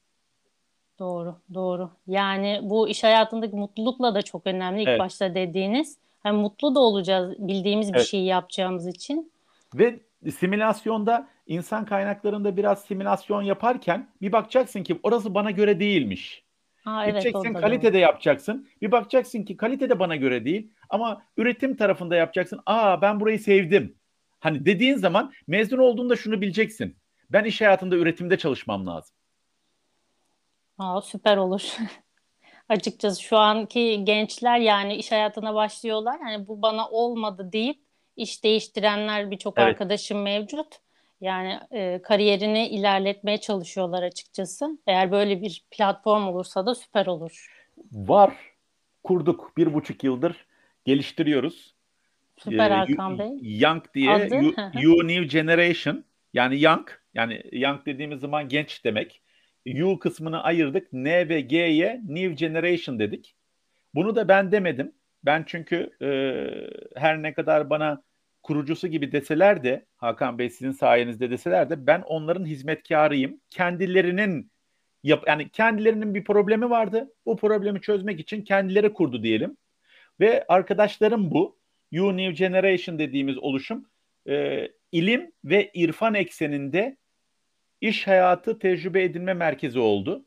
Doğru, 0.98 1.36
doğru. 1.54 1.90
Yani 2.06 2.60
bu 2.62 2.88
iş 2.88 3.04
hayatındaki 3.04 3.56
mutlulukla 3.56 4.14
da 4.14 4.22
çok 4.22 4.46
önemli 4.46 4.82
ilk 4.82 4.88
evet. 4.88 5.00
başta 5.00 5.34
dediğiniz. 5.34 5.98
Hem 6.22 6.34
mutlu 6.34 6.74
da 6.74 6.80
olacağız 6.80 7.34
bildiğimiz 7.38 7.92
bir 7.92 7.98
evet. 7.98 8.06
şeyi 8.06 8.26
yapacağımız 8.26 8.86
için. 8.86 9.32
Ve 9.74 10.00
simülasyonda 10.28 11.28
insan 11.46 11.84
kaynaklarında 11.84 12.56
biraz 12.56 12.84
simülasyon 12.84 13.42
yaparken 13.42 14.08
bir 14.22 14.32
bakacaksın 14.32 14.82
ki 14.82 15.00
orası 15.02 15.34
bana 15.34 15.50
göre 15.50 15.80
değilmiş. 15.80 16.44
Ha, 16.84 17.04
evet, 17.04 17.22
Gideceksin 17.22 17.54
kalitede 17.54 17.92
doğru. 17.92 18.00
yapacaksın. 18.00 18.68
Bir 18.82 18.92
bakacaksın 18.92 19.42
ki 19.42 19.56
kalitede 19.56 19.98
bana 19.98 20.16
göre 20.16 20.44
değil 20.44 20.70
ama 20.90 21.22
üretim 21.36 21.76
tarafında 21.76 22.16
yapacaksın. 22.16 22.60
Aa 22.66 23.02
ben 23.02 23.20
burayı 23.20 23.38
sevdim. 23.38 23.96
Hani 24.40 24.66
dediğin 24.66 24.96
zaman 24.96 25.32
mezun 25.46 25.78
olduğunda 25.78 26.16
şunu 26.16 26.40
bileceksin. 26.40 26.96
Ben 27.30 27.44
iş 27.44 27.60
hayatında 27.60 27.96
üretimde 27.96 28.38
çalışmam 28.38 28.86
lazım. 28.86 29.16
Aa, 30.78 31.00
süper 31.00 31.36
olur. 31.36 31.76
Açıkçası 32.68 33.22
şu 33.22 33.36
anki 33.36 34.04
gençler 34.04 34.58
yani 34.58 34.96
iş 34.96 35.12
hayatına 35.12 35.54
başlıyorlar. 35.54 36.18
Yani 36.20 36.48
bu 36.48 36.62
bana 36.62 36.88
olmadı 36.88 37.52
deyip 37.52 37.89
iş 38.20 38.44
değiştirenler 38.44 39.30
birçok 39.30 39.58
evet. 39.58 39.68
arkadaşım 39.68 40.22
mevcut. 40.22 40.66
Yani 41.20 41.60
e, 41.70 42.02
kariyerini 42.02 42.68
ilerletmeye 42.68 43.38
çalışıyorlar 43.38 44.02
açıkçası. 44.02 44.78
Eğer 44.86 45.12
böyle 45.12 45.42
bir 45.42 45.64
platform 45.70 46.28
olursa 46.28 46.66
da 46.66 46.74
süper 46.74 47.06
olur. 47.06 47.64
Var. 47.92 48.32
Kurduk. 49.04 49.52
Bir 49.56 49.74
buçuk 49.74 50.04
yıldır 50.04 50.46
geliştiriyoruz. 50.84 51.74
Süper 52.38 52.70
ee, 52.70 52.74
Hakan 52.74 53.18
Bey. 53.18 53.38
Young 53.42 53.84
diye 53.94 54.10
Adı? 54.10 54.34
you, 54.34 54.54
you 54.80 55.08
New 55.08 55.24
Generation 55.24 56.04
yani 56.34 56.62
Young 56.62 56.88
yani 57.14 57.42
Young 57.52 57.86
dediğimiz 57.86 58.20
zaman 58.20 58.48
genç 58.48 58.84
demek. 58.84 59.22
U 59.84 59.98
kısmını 59.98 60.42
ayırdık. 60.42 60.92
N 60.92 61.28
ve 61.28 61.40
G'ye 61.40 62.00
New 62.08 62.34
Generation 62.34 62.98
dedik. 62.98 63.34
Bunu 63.94 64.16
da 64.16 64.28
ben 64.28 64.52
demedim. 64.52 64.92
Ben 65.24 65.44
çünkü 65.46 65.90
e, 66.02 66.08
her 67.00 67.22
ne 67.22 67.34
kadar 67.34 67.70
bana 67.70 68.02
kurucusu 68.42 68.88
gibi 68.88 69.12
deseler 69.12 69.64
de 69.64 69.86
Hakan 69.96 70.38
Bey 70.38 70.50
sizin 70.50 70.72
sayenizde 70.72 71.30
deseler 71.30 71.70
de 71.70 71.86
ben 71.86 72.00
onların 72.00 72.46
hizmetkarıyım. 72.46 73.40
Kendilerinin 73.50 74.50
yap 75.02 75.24
yani 75.26 75.48
kendilerinin 75.48 76.14
bir 76.14 76.24
problemi 76.24 76.70
vardı. 76.70 77.12
Bu 77.26 77.36
problemi 77.36 77.80
çözmek 77.80 78.20
için 78.20 78.42
kendileri 78.42 78.92
kurdu 78.92 79.22
diyelim. 79.22 79.56
Ve 80.20 80.44
arkadaşlarım 80.48 81.30
bu. 81.30 81.60
You 81.92 82.16
New 82.16 82.32
Generation 82.32 82.98
dediğimiz 82.98 83.38
oluşum 83.38 83.86
e, 84.28 84.68
ilim 84.92 85.32
ve 85.44 85.70
irfan 85.74 86.14
ekseninde 86.14 86.96
iş 87.80 88.06
hayatı 88.06 88.58
tecrübe 88.58 89.02
edinme 89.02 89.34
merkezi 89.34 89.78
oldu. 89.78 90.24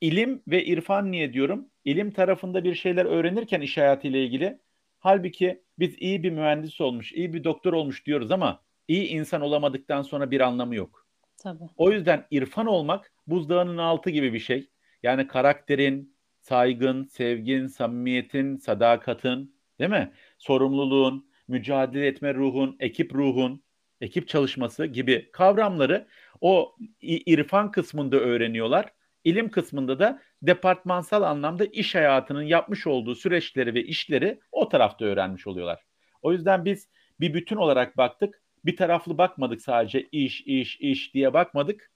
İlim 0.00 0.42
ve 0.48 0.64
irfan 0.64 1.12
niye 1.12 1.32
diyorum? 1.32 1.68
İlim 1.84 2.10
tarafında 2.10 2.64
bir 2.64 2.74
şeyler 2.74 3.04
öğrenirken 3.04 3.60
iş 3.60 3.76
hayatı 3.76 4.08
ile 4.08 4.24
ilgili 4.24 4.58
halbuki 4.98 5.62
biz 5.78 5.94
iyi 5.98 6.22
bir 6.22 6.30
mühendis 6.30 6.80
olmuş, 6.80 7.12
iyi 7.12 7.32
bir 7.32 7.44
doktor 7.44 7.72
olmuş 7.72 8.06
diyoruz 8.06 8.30
ama 8.30 8.60
iyi 8.88 9.06
insan 9.06 9.40
olamadıktan 9.40 10.02
sonra 10.02 10.30
bir 10.30 10.40
anlamı 10.40 10.74
yok. 10.74 11.06
Tabii. 11.42 11.64
O 11.76 11.90
yüzden 11.90 12.26
irfan 12.30 12.66
olmak 12.66 13.12
buzdağının 13.26 13.78
altı 13.78 14.10
gibi 14.10 14.32
bir 14.32 14.38
şey. 14.38 14.70
Yani 15.02 15.26
karakterin, 15.26 16.16
saygın, 16.40 17.04
sevgin, 17.04 17.66
samimiyetin, 17.66 18.56
sadakatin, 18.56 19.54
değil 19.78 19.90
mi? 19.90 20.12
Sorumluluğun, 20.38 21.28
mücadele 21.48 22.06
etme 22.06 22.34
ruhun, 22.34 22.76
ekip 22.80 23.14
ruhun, 23.14 23.62
ekip 24.00 24.28
çalışması 24.28 24.86
gibi 24.86 25.30
kavramları 25.32 26.06
o 26.40 26.76
irfan 27.00 27.70
kısmında 27.70 28.16
öğreniyorlar. 28.16 28.92
İlim 29.28 29.50
kısmında 29.50 29.98
da 29.98 30.22
departmansal 30.42 31.22
anlamda 31.22 31.64
iş 31.64 31.94
hayatının 31.94 32.42
yapmış 32.42 32.86
olduğu 32.86 33.14
süreçleri 33.14 33.74
ve 33.74 33.84
işleri 33.84 34.40
o 34.52 34.68
tarafta 34.68 35.04
öğrenmiş 35.04 35.46
oluyorlar. 35.46 35.84
O 36.22 36.32
yüzden 36.32 36.64
biz 36.64 36.88
bir 37.20 37.34
bütün 37.34 37.56
olarak 37.56 37.96
baktık. 37.96 38.42
Bir 38.64 38.76
taraflı 38.76 39.18
bakmadık 39.18 39.60
sadece 39.60 40.08
iş, 40.12 40.40
iş, 40.40 40.80
iş 40.80 41.14
diye 41.14 41.32
bakmadık. 41.32 41.90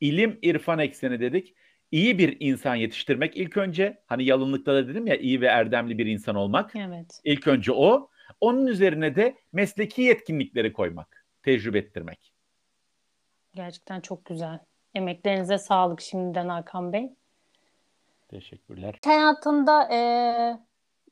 İlim, 0.00 0.38
irfan 0.42 0.78
ekseni 0.78 1.20
dedik. 1.20 1.54
iyi 1.90 2.18
bir 2.18 2.36
insan 2.40 2.74
yetiştirmek 2.74 3.36
ilk 3.36 3.56
önce. 3.56 4.02
Hani 4.06 4.24
yalınlıkta 4.24 4.74
da 4.74 4.88
dedim 4.88 5.06
ya 5.06 5.16
iyi 5.16 5.40
ve 5.40 5.46
erdemli 5.46 5.98
bir 5.98 6.06
insan 6.06 6.34
olmak. 6.34 6.76
Evet. 6.76 7.20
İlk 7.24 7.48
önce 7.48 7.72
o. 7.72 8.10
Onun 8.40 8.66
üzerine 8.66 9.16
de 9.16 9.36
mesleki 9.52 10.02
yetkinlikleri 10.02 10.72
koymak, 10.72 11.26
tecrübe 11.42 11.78
ettirmek. 11.78 12.32
Gerçekten 13.54 14.00
çok 14.00 14.24
güzel. 14.24 14.69
Emeklerinize 14.94 15.58
sağlık 15.58 16.00
şimdiden 16.00 16.48
Hakan 16.48 16.92
Bey. 16.92 17.12
Teşekkürler. 18.28 18.98
Hayatında 19.04 19.88
e, 19.92 20.00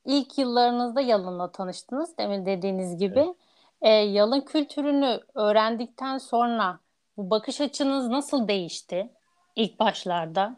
ilk 0.05 0.39
yıllarınızda 0.39 1.01
Yalın'la 1.01 1.53
tanıştınız 1.53 2.19
demin 2.19 2.47
dediğiniz 2.47 2.97
gibi. 2.99 3.19
Evet. 3.19 3.35
E, 3.83 3.89
Yalın 3.89 4.41
kültürünü 4.41 5.21
öğrendikten 5.35 6.19
sonra 6.19 6.81
bu 7.17 7.31
bakış 7.31 7.61
açınız 7.61 8.09
nasıl 8.09 8.49
değişti 8.49 9.11
ilk 9.57 9.79
başlarda? 9.79 10.57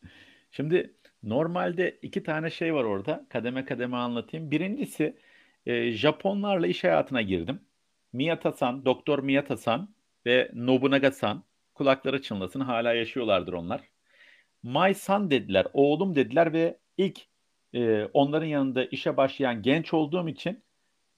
Şimdi 0.50 0.94
normalde 1.22 1.98
iki 2.02 2.22
tane 2.22 2.50
şey 2.50 2.74
var 2.74 2.84
orada. 2.84 3.24
Kademe 3.28 3.64
kademe 3.64 3.96
anlatayım. 3.96 4.50
Birincisi 4.50 5.16
e, 5.66 5.92
Japonlarla 5.92 6.66
iş 6.66 6.84
hayatına 6.84 7.22
girdim. 7.22 7.60
Miyata-san, 8.12 8.84
Doktor 8.84 9.18
Miyata-san 9.18 9.88
ve 10.26 10.50
Nobunaga-san 10.54 11.42
kulakları 11.74 12.22
çınlasın 12.22 12.60
hala 12.60 12.92
yaşıyorlardır 12.92 13.52
onlar. 13.52 13.80
My 14.62 14.94
son 14.94 15.30
dediler, 15.30 15.66
oğlum 15.72 16.14
dediler 16.14 16.52
ve 16.52 16.78
ilk 16.96 17.20
e, 17.74 18.04
onların 18.04 18.46
yanında 18.46 18.84
işe 18.84 19.16
başlayan 19.16 19.62
genç 19.62 19.94
olduğum 19.94 20.28
için 20.28 20.64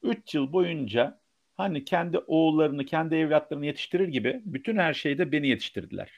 3 0.03 0.35
yıl 0.35 0.53
boyunca 0.53 1.21
hani 1.57 1.85
kendi 1.85 2.19
oğullarını, 2.19 2.87
kendi 2.87 3.15
evlatlarını 3.15 3.67
yetiştirir 3.67 4.09
gibi 4.09 4.41
bütün 4.45 4.77
her 4.77 4.95
şeyde 4.95 5.33
beni 5.33 5.49
yetiştirdiler. 5.49 6.11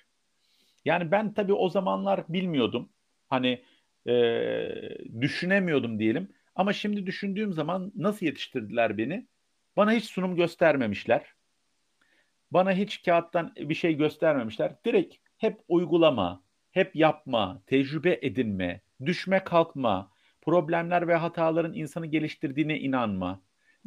Yani 0.84 1.10
ben 1.10 1.34
tabii 1.34 1.52
o 1.52 1.68
zamanlar 1.68 2.24
bilmiyordum. 2.28 2.88
Hani 3.28 3.62
e, 4.06 4.14
düşünemiyordum 5.20 5.98
diyelim. 5.98 6.28
Ama 6.54 6.72
şimdi 6.72 7.06
düşündüğüm 7.06 7.52
zaman 7.52 7.92
nasıl 7.96 8.26
yetiştirdiler 8.26 8.98
beni? 8.98 9.26
Bana 9.76 9.92
hiç 9.92 10.04
sunum 10.04 10.36
göstermemişler. 10.36 11.35
Bana 12.56 12.72
hiç 12.72 13.02
kağıttan 13.02 13.52
bir 13.56 13.74
şey 13.74 13.96
göstermemişler. 13.96 14.72
Direkt 14.84 15.14
hep 15.38 15.60
uygulama, 15.68 16.42
hep 16.70 16.96
yapma, 16.96 17.62
tecrübe 17.66 18.18
edinme, 18.22 18.80
düşme 19.06 19.44
kalkma, 19.44 20.10
problemler 20.40 21.08
ve 21.08 21.14
hataların 21.14 21.74
insanı 21.74 22.06
geliştirdiğine 22.06 22.78
inanma. 22.78 23.42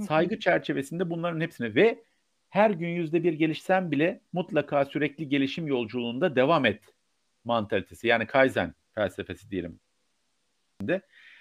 Saygı 0.07 0.39
çerçevesinde 0.39 1.09
bunların 1.09 1.41
hepsini 1.41 1.75
ve 1.75 2.03
her 2.49 2.71
gün 2.71 2.87
yüzde 2.87 3.23
bir 3.23 3.33
gelişsen 3.33 3.91
bile 3.91 4.21
mutlaka 4.33 4.85
sürekli 4.85 5.29
gelişim 5.29 5.67
yolculuğunda 5.67 6.35
devam 6.35 6.65
et 6.65 6.83
mantalitesi. 7.43 8.07
Yani 8.07 8.27
Kaizen 8.27 8.73
felsefesi 8.95 9.51
diyelim. 9.51 9.79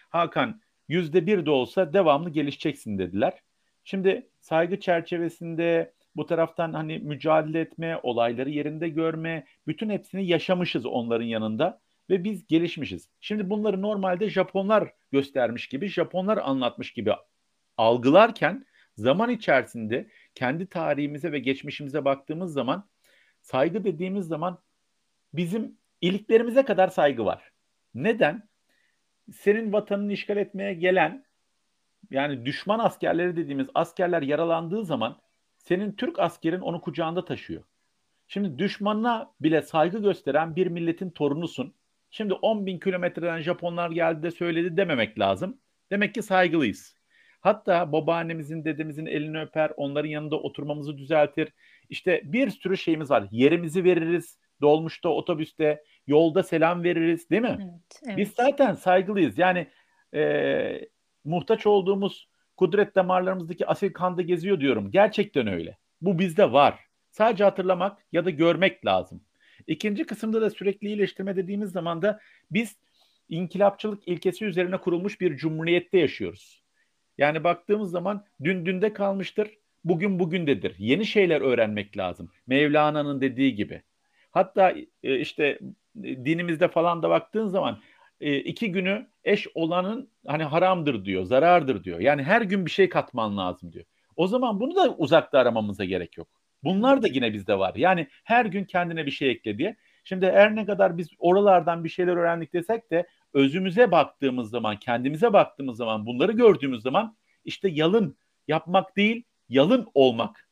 Hakan 0.09 0.61
yüzde 0.89 1.27
bir 1.27 1.47
de 1.47 1.51
olsa 1.51 1.93
devamlı 1.93 2.31
gelişeceksin 2.31 2.99
dediler. 2.99 3.43
Şimdi 3.85 4.29
saygı 4.41 4.81
çerçevesinde 4.81 5.98
bu 6.19 6.27
taraftan 6.27 6.73
hani 6.73 6.99
mücadele 6.99 7.61
etme, 7.61 8.01
olayları 8.03 8.51
yerinde 8.51 8.89
görme, 8.89 9.47
bütün 9.67 9.91
hepsini 9.91 10.27
yaşamışız 10.27 10.87
onların 10.87 11.25
yanında 11.25 11.81
ve 12.11 12.25
biz 12.25 12.47
gelişmişiz. 12.47 13.09
Şimdi 13.21 13.51
bunları 13.51 13.83
normalde 13.83 14.31
Japonlar 14.31 14.93
göstermiş 15.13 15.69
gibi, 15.69 15.89
Japonlar 15.89 16.37
anlatmış 16.37 16.93
gibi 16.93 17.13
algılarken 17.77 18.67
zaman 18.97 19.31
içerisinde 19.31 20.09
kendi 20.35 20.67
tarihimize 20.67 21.33
ve 21.33 21.39
geçmişimize 21.39 22.05
baktığımız 22.05 22.53
zaman 22.53 22.89
saygı 23.41 23.85
dediğimiz 23.85 24.27
zaman 24.27 24.59
bizim 25.33 25.79
iliklerimize 26.01 26.65
kadar 26.65 26.89
saygı 26.89 27.25
var. 27.25 27.53
Neden? 27.95 28.49
Senin 29.33 29.73
vatanını 29.73 30.13
işgal 30.13 30.37
etmeye 30.37 30.75
gelen 30.75 31.25
yani 32.11 32.47
düşman 32.47 32.79
askerleri 32.79 33.37
dediğimiz 33.37 33.67
askerler 33.75 34.23
yaralandığı 34.23 34.85
zaman 34.85 35.21
senin 35.69 35.93
Türk 35.93 36.19
askerin 36.19 36.61
onu 36.61 36.81
kucağında 36.81 37.25
taşıyor. 37.25 37.63
Şimdi 38.29 38.59
düşmanına 38.59 39.33
bile 39.41 39.63
saygı 39.63 39.99
gösteren 39.99 40.57
bir 40.57 40.67
milletin 40.67 41.11
torunusun. 41.11 41.75
Şimdi 42.11 42.35
10 42.35 42.67
bin 42.67 42.79
kilometreden 42.79 43.41
Japonlar 43.41 43.91
geldi 43.91 44.23
de 44.23 44.31
söyledi 44.31 44.77
dememek 44.77 45.19
lazım. 45.19 45.61
Demek 45.91 46.15
ki 46.15 46.23
saygılıyız. 46.23 46.97
Hatta 47.41 47.93
babaannemizin, 47.93 48.65
dedemizin 48.65 49.07
elini 49.07 49.41
öper, 49.41 49.73
onların 49.77 50.09
yanında 50.09 50.37
oturmamızı 50.37 50.99
düzeltir. 50.99 51.53
İşte 51.89 52.21
bir 52.25 52.51
sürü 52.51 52.77
şeyimiz 52.77 53.11
var. 53.11 53.29
Yerimizi 53.31 53.85
veririz, 53.85 54.39
dolmuşta, 54.61 55.09
otobüste, 55.09 55.85
yolda 56.07 56.43
selam 56.43 56.85
veririz 56.85 57.31
değil 57.31 57.43
mi? 57.43 57.59
Evet, 57.61 58.01
evet. 58.07 58.17
Biz 58.17 58.29
zaten 58.29 58.75
saygılıyız. 58.75 59.39
Yani 59.39 59.67
e, 60.15 60.89
muhtaç 61.25 61.67
olduğumuz 61.67 62.28
kudret 62.59 62.95
damarlarımızdaki 62.95 63.67
asil 63.67 63.93
kanda 63.93 64.23
geziyor 64.23 64.61
diyorum. 64.61 64.91
Gerçekten 64.91 65.47
öyle. 65.47 65.79
Bu 66.01 66.19
bizde 66.19 66.53
var. 66.53 66.79
Sadece 67.11 67.45
hatırlamak 67.45 67.99
ya 68.13 68.25
da 68.25 68.31
görmek 68.31 68.87
lazım. 68.87 69.21
İkinci 69.67 70.05
kısımda 70.05 70.41
da 70.41 70.51
sürekli 70.51 70.87
iyileştirme 70.87 71.37
dediğimiz 71.37 71.71
zaman 71.73 72.03
da 72.03 72.21
biz 72.51 72.77
inkılapçılık 73.29 74.09
ilkesi 74.09 74.45
üzerine 74.45 74.77
kurulmuş 74.77 75.21
bir 75.21 75.37
cumhuriyette 75.37 75.99
yaşıyoruz. 75.99 76.63
Yani 77.19 77.45
baktığımız 77.45 77.91
zaman 77.91 78.25
dün 78.45 78.67
dünde 78.67 78.93
kalmıştır, 78.93 79.51
bugün 79.85 80.19
bugündedir. 80.19 80.75
Yeni 80.79 81.07
şeyler 81.07 81.41
öğrenmek 81.41 81.97
lazım. 81.97 82.31
Mevlana'nın 82.47 83.21
dediği 83.21 83.55
gibi. 83.55 83.83
Hatta 84.31 84.75
e, 85.03 85.19
işte 85.19 85.59
dinimizde 85.97 86.69
falan 86.69 87.03
da 87.03 87.11
baktığın 87.11 87.47
zaman 87.47 87.79
e, 88.21 88.37
iki 88.37 88.73
günü 88.73 89.07
eş 89.25 89.47
olanın 89.55 90.11
hani 90.27 90.45
haramdır 90.45 91.05
diyor, 91.05 91.25
zarardır 91.25 91.85
diyor. 91.85 92.01
Yani 92.01 92.23
her 92.23 92.43
gün 92.43 92.67
bir 92.67 92.71
şey 92.71 92.89
katman 92.89 93.37
lazım 93.37 93.73
diyor. 93.73 93.85
O 94.17 94.27
zaman 94.27 94.61
bunu 94.61 94.77
da 94.77 94.95
uzakta 94.97 95.39
aramamıza 95.39 95.85
gerek 95.85 96.17
yok. 96.17 96.29
Bunlar 96.65 97.03
da 97.03 97.09
yine 97.09 97.33
bizde 97.33 97.59
var. 97.59 97.75
Yani 97.75 98.07
her 98.25 98.45
gün 98.45 98.65
kendine 98.65 99.07
bir 99.07 99.11
şey 99.11 99.31
ekle 99.31 99.59
diye. 99.59 99.77
Şimdi 100.05 100.27
her 100.27 100.57
ne 100.57 100.67
kadar 100.67 100.99
biz 100.99 101.09
oralardan 101.19 101.85
bir 101.85 101.89
şeyler 101.89 102.17
öğrendik 102.17 102.53
desek 102.53 102.91
de 102.91 103.07
özümüze 103.35 103.91
baktığımız 103.91 104.51
zaman, 104.51 104.77
kendimize 104.77 105.33
baktığımız 105.33 105.77
zaman, 105.77 106.07
bunları 106.07 106.33
gördüğümüz 106.33 106.83
zaman 106.83 107.17
işte 107.45 107.69
yalın 107.69 108.17
yapmak 108.49 108.97
değil, 108.97 109.25
yalın 109.49 109.89
olmak. 109.95 110.49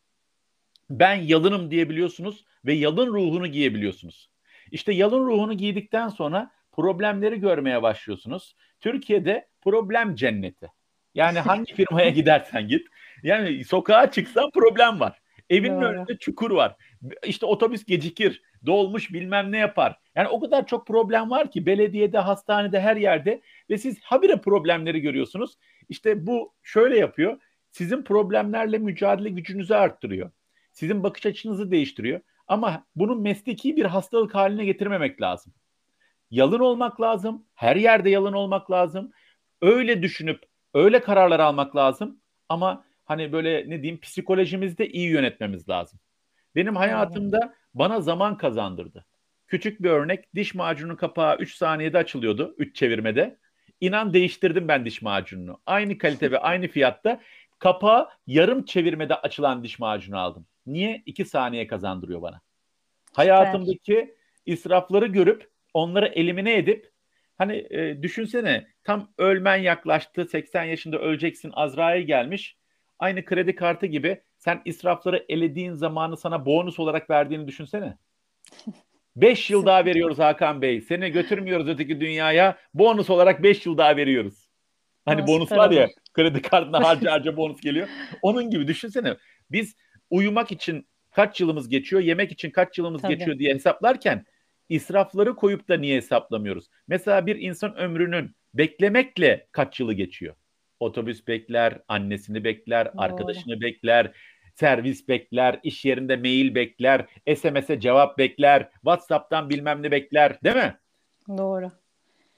Ben 0.91 1.15
yalınım 1.15 1.71
diyebiliyorsunuz 1.71 2.45
ve 2.65 2.73
yalın 2.73 3.07
ruhunu 3.07 3.47
giyebiliyorsunuz. 3.47 4.31
İşte 4.71 4.93
yalın 4.93 5.27
ruhunu 5.27 5.55
giydikten 5.55 6.09
sonra 6.09 6.51
problemleri 6.77 7.41
görmeye 7.41 7.83
başlıyorsunuz. 7.83 8.57
Türkiye'de 8.81 9.49
problem 9.63 10.15
cenneti. 10.15 10.71
Yani 11.15 11.39
hangi 11.39 11.75
firmaya 11.75 12.11
gidersen 12.21 12.69
git. 12.69 12.87
Yani 13.23 13.65
sokağa 13.65 14.11
çıksan 14.11 14.51
problem 14.51 15.01
var. 15.01 15.21
Evinin 15.51 15.81
Doğru. 15.81 15.87
önünde 15.87 16.17
çukur 16.19 16.51
var. 16.51 16.77
İşte 17.25 17.47
otobüs 17.47 17.85
gecikir, 17.85 18.43
dolmuş 18.67 19.13
bilmem 19.13 19.53
ne 19.53 19.59
yapar. 19.59 19.99
Yani 20.15 20.29
o 20.29 20.41
kadar 20.41 20.67
çok 20.67 20.87
problem 20.87 21.31
var 21.31 21.51
ki 21.51 21.67
belediyede, 21.67 22.19
hastanede, 22.19 22.81
her 22.81 22.97
yerde 22.97 23.41
ve 23.71 23.79
siz 23.79 24.03
habire 24.03 24.37
problemleri 24.37 25.01
görüyorsunuz. 25.01 25.59
İşte 25.89 26.27
bu 26.27 26.55
şöyle 26.63 26.99
yapıyor. 26.99 27.41
Sizin 27.71 28.03
problemlerle 28.03 28.79
mücadele 28.79 29.29
gücünüzü 29.29 29.75
arttırıyor. 29.75 30.31
Sizin 30.73 31.03
bakış 31.03 31.27
açınızı 31.27 31.71
değiştiriyor. 31.71 32.21
Ama 32.49 32.87
bunu 32.97 33.17
mesleki 33.17 33.77
bir 33.77 33.85
hastalık 33.85 34.35
haline 34.35 34.65
getirmemek 34.65 35.23
lazım. 35.23 35.53
Yalın 36.31 36.61
olmak 36.61 37.01
lazım. 37.01 37.47
Her 37.55 37.77
yerde 37.77 38.11
yalın 38.11 38.33
olmak 38.33 38.71
lazım. 38.71 39.13
Öyle 39.63 40.03
düşünüp 40.03 40.43
öyle 40.75 41.01
kararlar 41.01 41.41
almak 41.41 41.77
lazım. 41.77 42.21
Ama 42.49 42.85
hani 43.05 43.33
böyle 43.33 43.71
ne 43.71 43.83
diyeyim 43.83 44.01
psikolojimizi 44.01 44.79
de 44.79 44.89
iyi 44.89 45.09
yönetmemiz 45.11 45.69
lazım. 45.69 46.01
Benim 46.55 46.77
hayatımda 46.77 47.55
bana 47.75 48.01
zaman 48.01 48.37
kazandırdı. 48.37 49.07
Küçük 49.47 49.83
bir 49.83 49.91
örnek 49.91 50.35
diş 50.35 50.55
macunun 50.55 50.97
kapağı 50.97 51.37
3 51.37 51.55
saniyede 51.55 51.99
açılıyordu 51.99 52.55
3 52.59 52.77
çevirmede. 52.77 53.39
İnan 53.81 54.15
değiştirdim 54.15 54.69
ben 54.69 54.85
diş 54.85 55.03
macununu. 55.03 55.61
Aynı 55.67 55.99
kalite 55.99 56.31
ve 56.31 56.39
aynı 56.39 56.69
fiyatta 56.69 57.21
kapağı 57.59 58.09
yarım 58.27 58.65
çevirmede 58.65 59.15
açılan 59.15 59.65
diş 59.65 59.79
macunu 59.79 60.19
aldım. 60.19 60.47
Niye? 60.67 61.03
2 61.07 61.25
saniye 61.25 61.67
kazandırıyor 61.67 62.23
bana. 62.23 62.41
Hayatımdaki 63.13 64.15
israfları 64.47 65.07
görüp 65.07 65.51
onları 65.77 66.07
elimine 66.07 66.57
edip 66.57 66.91
hani 67.39 67.67
e, 67.71 68.03
düşünsene 68.03 68.67
tam 68.85 69.13
ölmen 69.19 69.57
yaklaştı 69.57 70.25
80 70.25 70.65
yaşında 70.65 70.99
öleceksin 70.99 71.51
Azrail 71.55 72.07
gelmiş 72.07 72.57
aynı 72.99 73.25
kredi 73.25 73.55
kartı 73.55 73.87
gibi 73.87 74.21
sen 74.39 74.63
israfları 74.65 75.25
elediğin 75.29 75.75
zamanı 75.75 76.17
sana 76.17 76.47
bonus 76.47 76.79
olarak 76.79 77.11
verdiğini 77.11 77.47
düşünsene. 77.47 77.99
5 79.17 79.51
yıl 79.51 79.67
daha 79.67 79.85
veriyoruz 79.85 80.19
Hakan 80.19 80.63
Bey. 80.63 80.81
Seni 80.81 81.11
götürmüyoruz 81.11 81.69
öteki 81.69 82.01
dünyaya. 82.01 82.59
Bonus 82.75 83.11
olarak 83.11 83.43
5 83.43 83.67
yıl 83.67 83.79
daha 83.79 83.97
veriyoruz. 83.97 84.49
Hani 85.05 85.23
Aa, 85.23 85.27
bonus 85.27 85.53
var 85.53 85.71
ya 85.71 85.89
kredi 86.13 86.43
kartına 86.43 86.85
harca 86.85 87.13
harca 87.13 87.37
bonus 87.37 87.61
geliyor. 87.61 87.89
Onun 88.23 88.51
gibi 88.51 88.69
düşünsene. 88.69 89.17
Biz 89.51 89.77
uyumak 90.11 90.53
için 90.53 90.89
kaç 91.11 91.41
yılımız 91.41 91.69
geçiyor, 91.69 92.03
yemek 92.03 92.33
için 92.33 92.51
kaç 92.51 92.79
yılımız 92.79 93.03
Tabii. 93.03 93.17
geçiyor 93.17 93.39
diye 93.39 93.55
hesaplarken 93.55 94.25
israfları 94.69 95.37
koyup 95.37 95.69
da 95.69 95.77
niye 95.77 95.97
hesaplamıyoruz? 95.97 96.71
Mesela 96.89 97.27
bir 97.27 97.37
insan 97.37 97.77
ömrünün 97.77 98.37
beklemekle 98.55 99.47
kaç 99.53 99.81
yılı 99.81 99.93
geçiyor? 99.95 100.35
Otobüs 100.81 101.27
bekler, 101.27 101.79
annesini 101.89 102.45
bekler, 102.45 102.87
Doğru. 102.87 103.03
arkadaşını 103.03 103.61
bekler, 103.61 104.13
servis 104.55 105.09
bekler, 105.09 105.61
iş 105.63 105.85
yerinde 105.85 106.17
mail 106.17 106.55
bekler, 106.55 107.07
SMS'e 107.37 107.81
cevap 107.81 108.19
bekler, 108.19 108.69
WhatsApp'tan 108.73 109.51
bilmem 109.51 109.83
ne 109.83 109.91
bekler, 109.91 110.43
değil 110.45 110.57
mi? 110.57 110.77
Doğru. 111.29 111.71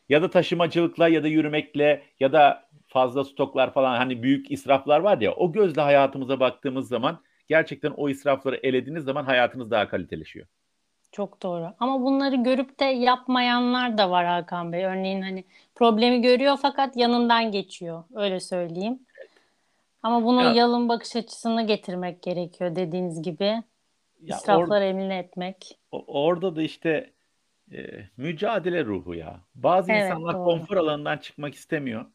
Ya 0.08 0.22
da 0.22 0.30
taşımacılıkla 0.30 1.08
ya 1.08 1.22
da 1.22 1.28
yürümekle 1.28 2.02
ya 2.20 2.32
da 2.32 2.68
fazla 2.86 3.24
stoklar 3.24 3.74
falan 3.74 3.96
hani 3.96 4.22
büyük 4.22 4.50
israflar 4.50 5.00
var 5.00 5.20
ya 5.20 5.34
o 5.34 5.52
gözle 5.52 5.82
hayatımıza 5.82 6.40
baktığımız 6.40 6.88
zaman 6.88 7.22
gerçekten 7.48 7.90
o 7.90 8.08
israfları 8.08 8.60
elediğiniz 8.62 9.04
zaman 9.04 9.24
hayatınız 9.24 9.70
daha 9.70 9.88
kaliteleşiyor. 9.88 10.46
Çok 11.12 11.42
doğru. 11.42 11.74
Ama 11.80 12.00
bunları 12.00 12.36
görüp 12.36 12.80
de 12.80 12.84
yapmayanlar 12.84 13.98
da 13.98 14.10
var 14.10 14.26
Hakan 14.26 14.72
Bey. 14.72 14.84
Örneğin 14.84 15.22
hani 15.22 15.44
problemi 15.74 16.22
görüyor 16.22 16.58
fakat 16.62 16.96
yanından 16.96 17.52
geçiyor. 17.52 18.04
Öyle 18.14 18.40
söyleyeyim. 18.40 18.98
Ama 20.02 20.24
bunu 20.24 20.42
ya, 20.42 20.52
yalın 20.52 20.88
bakış 20.88 21.16
açısını 21.16 21.66
getirmek 21.66 22.22
gerekiyor 22.22 22.76
dediğiniz 22.76 23.22
gibi. 23.22 23.44
Ya 23.44 24.36
İsrafları 24.36 24.84
or, 24.84 24.88
eline 24.88 25.18
etmek. 25.18 25.78
Orada 25.92 26.56
da 26.56 26.62
işte 26.62 27.12
e, 27.72 27.78
mücadele 28.16 28.84
ruhu 28.84 29.14
ya. 29.14 29.40
Bazı 29.54 29.92
evet, 29.92 30.02
insanlar 30.02 30.34
doğru. 30.34 30.44
konfor 30.44 30.76
alanından 30.76 31.18
çıkmak 31.18 31.54
istemiyor. 31.54 32.06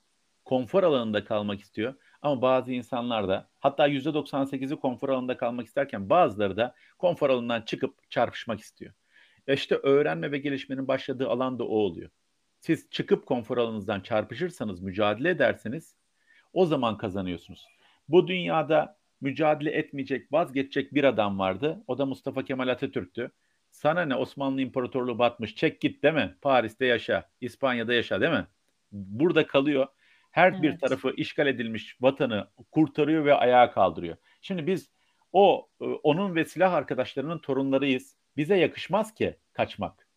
Konfor 0.45 0.83
alanında 0.83 1.25
kalmak 1.25 1.61
istiyor. 1.61 1.93
Ama 2.23 2.41
bazı 2.41 2.73
insanlar 2.73 3.27
da 3.27 3.49
hatta 3.59 3.87
%98'i 3.87 4.75
konfor 4.75 5.09
alanında 5.09 5.37
kalmak 5.37 5.67
isterken 5.67 6.09
bazıları 6.09 6.57
da 6.57 6.75
konfor 6.97 7.29
alanından 7.29 7.61
çıkıp 7.61 8.11
çarpışmak 8.11 8.59
istiyor. 8.59 8.93
E 9.47 9.53
işte 9.53 9.75
öğrenme 9.75 10.31
ve 10.31 10.37
gelişmenin 10.37 10.87
başladığı 10.87 11.29
alan 11.29 11.59
da 11.59 11.63
o 11.63 11.75
oluyor. 11.75 12.09
Siz 12.59 12.89
çıkıp 12.89 13.25
konfor 13.25 13.57
alanınızdan 13.57 14.01
çarpışırsanız, 14.01 14.81
mücadele 14.81 15.29
ederseniz 15.29 15.95
o 16.53 16.65
zaman 16.65 16.97
kazanıyorsunuz. 16.97 17.67
Bu 18.07 18.27
dünyada 18.27 18.97
mücadele 19.21 19.71
etmeyecek, 19.71 20.33
vazgeçecek 20.33 20.93
bir 20.93 21.03
adam 21.03 21.39
vardı. 21.39 21.83
O 21.87 21.97
da 21.97 22.05
Mustafa 22.05 22.45
Kemal 22.45 22.67
Atatürk'tü. 22.67 23.31
Sana 23.71 24.01
ne 24.01 24.15
Osmanlı 24.15 24.61
İmparatorluğu 24.61 25.19
batmış, 25.19 25.55
çek 25.55 25.81
git 25.81 26.03
değil 26.03 26.13
mi? 26.13 26.35
Paris'te 26.41 26.85
yaşa, 26.85 27.29
İspanya'da 27.41 27.93
yaşa 27.93 28.21
değil 28.21 28.31
mi? 28.31 28.47
Burada 28.91 29.47
kalıyor 29.47 29.87
her 30.33 30.51
evet. 30.51 30.61
bir 30.61 30.77
tarafı 30.77 31.13
işgal 31.17 31.47
edilmiş 31.47 31.97
vatanı 32.01 32.47
kurtarıyor 32.71 33.25
ve 33.25 33.33
ayağa 33.33 33.71
kaldırıyor. 33.71 34.17
Şimdi 34.41 34.67
biz 34.67 34.89
o 35.33 35.67
e, 35.81 35.85
onun 35.85 36.35
ve 36.35 36.45
silah 36.45 36.73
arkadaşlarının 36.73 37.37
torunlarıyız. 37.37 38.15
Bize 38.37 38.55
yakışmaz 38.57 39.13
ki 39.13 39.37
kaçmak. 39.53 40.07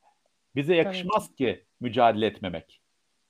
Bize 0.55 0.75
yakışmaz 0.75 1.27
Tabii. 1.27 1.37
ki 1.37 1.65
mücadele 1.81 2.27
etmemek. 2.27 2.81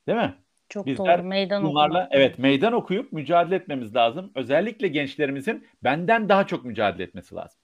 Değil 0.09 0.19
mi? 0.19 0.35
Çok 0.69 0.87
Bizler 0.87 1.19
doğru. 1.19 1.27
Meydan 1.27 1.65
bunlarla 1.65 1.99
okumak. 1.99 2.09
evet 2.13 2.39
meydan 2.39 2.73
okuyup 2.73 3.13
mücadele 3.13 3.55
etmemiz 3.55 3.97
lazım. 3.97 4.33
Özellikle 4.35 4.89
gençlerimizin 4.89 5.67
benden 5.85 6.29
daha 6.29 6.47
çok 6.47 6.65
mücadele 6.65 7.03
etmesi 7.03 7.35
lazım. 7.35 7.59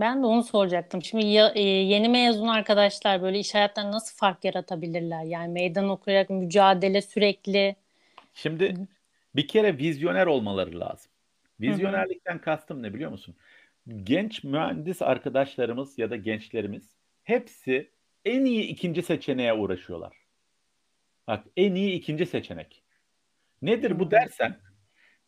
Ben 0.00 0.22
de 0.22 0.26
onu 0.26 0.42
soracaktım. 0.42 1.02
Şimdi 1.02 1.26
ya, 1.26 1.52
e, 1.54 1.60
yeni 1.60 2.08
mezun 2.08 2.48
arkadaşlar 2.48 3.22
böyle 3.22 3.38
iş 3.38 3.54
hayatlarında 3.54 3.92
nasıl 3.92 4.16
fark 4.16 4.44
yaratabilirler? 4.44 5.24
Yani 5.24 5.52
meydan 5.52 5.88
okuyarak 5.88 6.30
mücadele 6.30 7.02
sürekli 7.02 7.76
Şimdi 8.36 8.74
bir 9.36 9.48
kere 9.48 9.78
vizyoner 9.78 10.26
olmaları 10.26 10.80
lazım. 10.80 11.12
Vizyonerlikten 11.60 12.40
kastım 12.40 12.82
ne 12.82 12.94
biliyor 12.94 13.10
musun? 13.10 13.36
Genç 14.02 14.44
mühendis 14.44 15.02
arkadaşlarımız 15.02 15.98
ya 15.98 16.10
da 16.10 16.16
gençlerimiz 16.16 16.90
hepsi 17.22 17.90
en 18.24 18.44
iyi 18.44 18.62
ikinci 18.62 19.02
seçeneğe 19.02 19.52
uğraşıyorlar. 19.52 20.16
Bak 21.26 21.44
en 21.56 21.74
iyi 21.74 21.92
ikinci 21.92 22.26
seçenek. 22.26 22.82
Nedir 23.62 23.98
bu 23.98 24.10
dersen? 24.10 24.60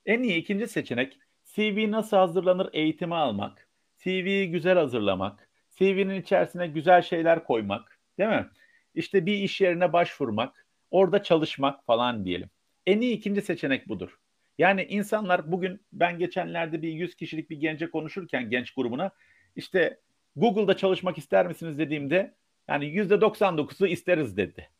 En 0.06 0.22
iyi 0.22 0.36
ikinci 0.36 0.66
seçenek 0.66 1.18
CV 1.44 1.90
nasıl 1.90 2.16
hazırlanır 2.16 2.68
eğitimi 2.72 3.14
almak, 3.14 3.68
CV'yi 3.98 4.50
güzel 4.50 4.78
hazırlamak, 4.78 5.48
CV'nin 5.70 6.20
içerisine 6.20 6.66
güzel 6.66 7.02
şeyler 7.02 7.44
koymak, 7.44 8.00
değil 8.18 8.30
mi? 8.30 8.48
İşte 8.94 9.26
bir 9.26 9.34
iş 9.34 9.60
yerine 9.60 9.92
başvurmak, 9.92 10.66
orada 10.90 11.22
çalışmak 11.22 11.86
falan 11.86 12.24
diyelim. 12.24 12.50
En 12.86 13.00
iyi 13.00 13.16
ikinci 13.16 13.42
seçenek 13.42 13.88
budur. 13.88 14.18
Yani 14.58 14.84
insanlar 14.84 15.52
bugün 15.52 15.80
ben 15.92 16.18
geçenlerde 16.18 16.82
bir 16.82 16.92
100 16.92 17.14
kişilik 17.14 17.50
bir 17.50 17.56
gence 17.56 17.90
konuşurken 17.90 18.50
genç 18.50 18.74
grubuna 18.74 19.10
işte 19.56 20.00
Google'da 20.36 20.76
çalışmak 20.76 21.18
ister 21.18 21.46
misiniz 21.46 21.78
dediğimde 21.78 22.34
yani 22.68 22.84
%99'u 22.84 23.86
isteriz 23.86 24.36
dedi. 24.36 24.70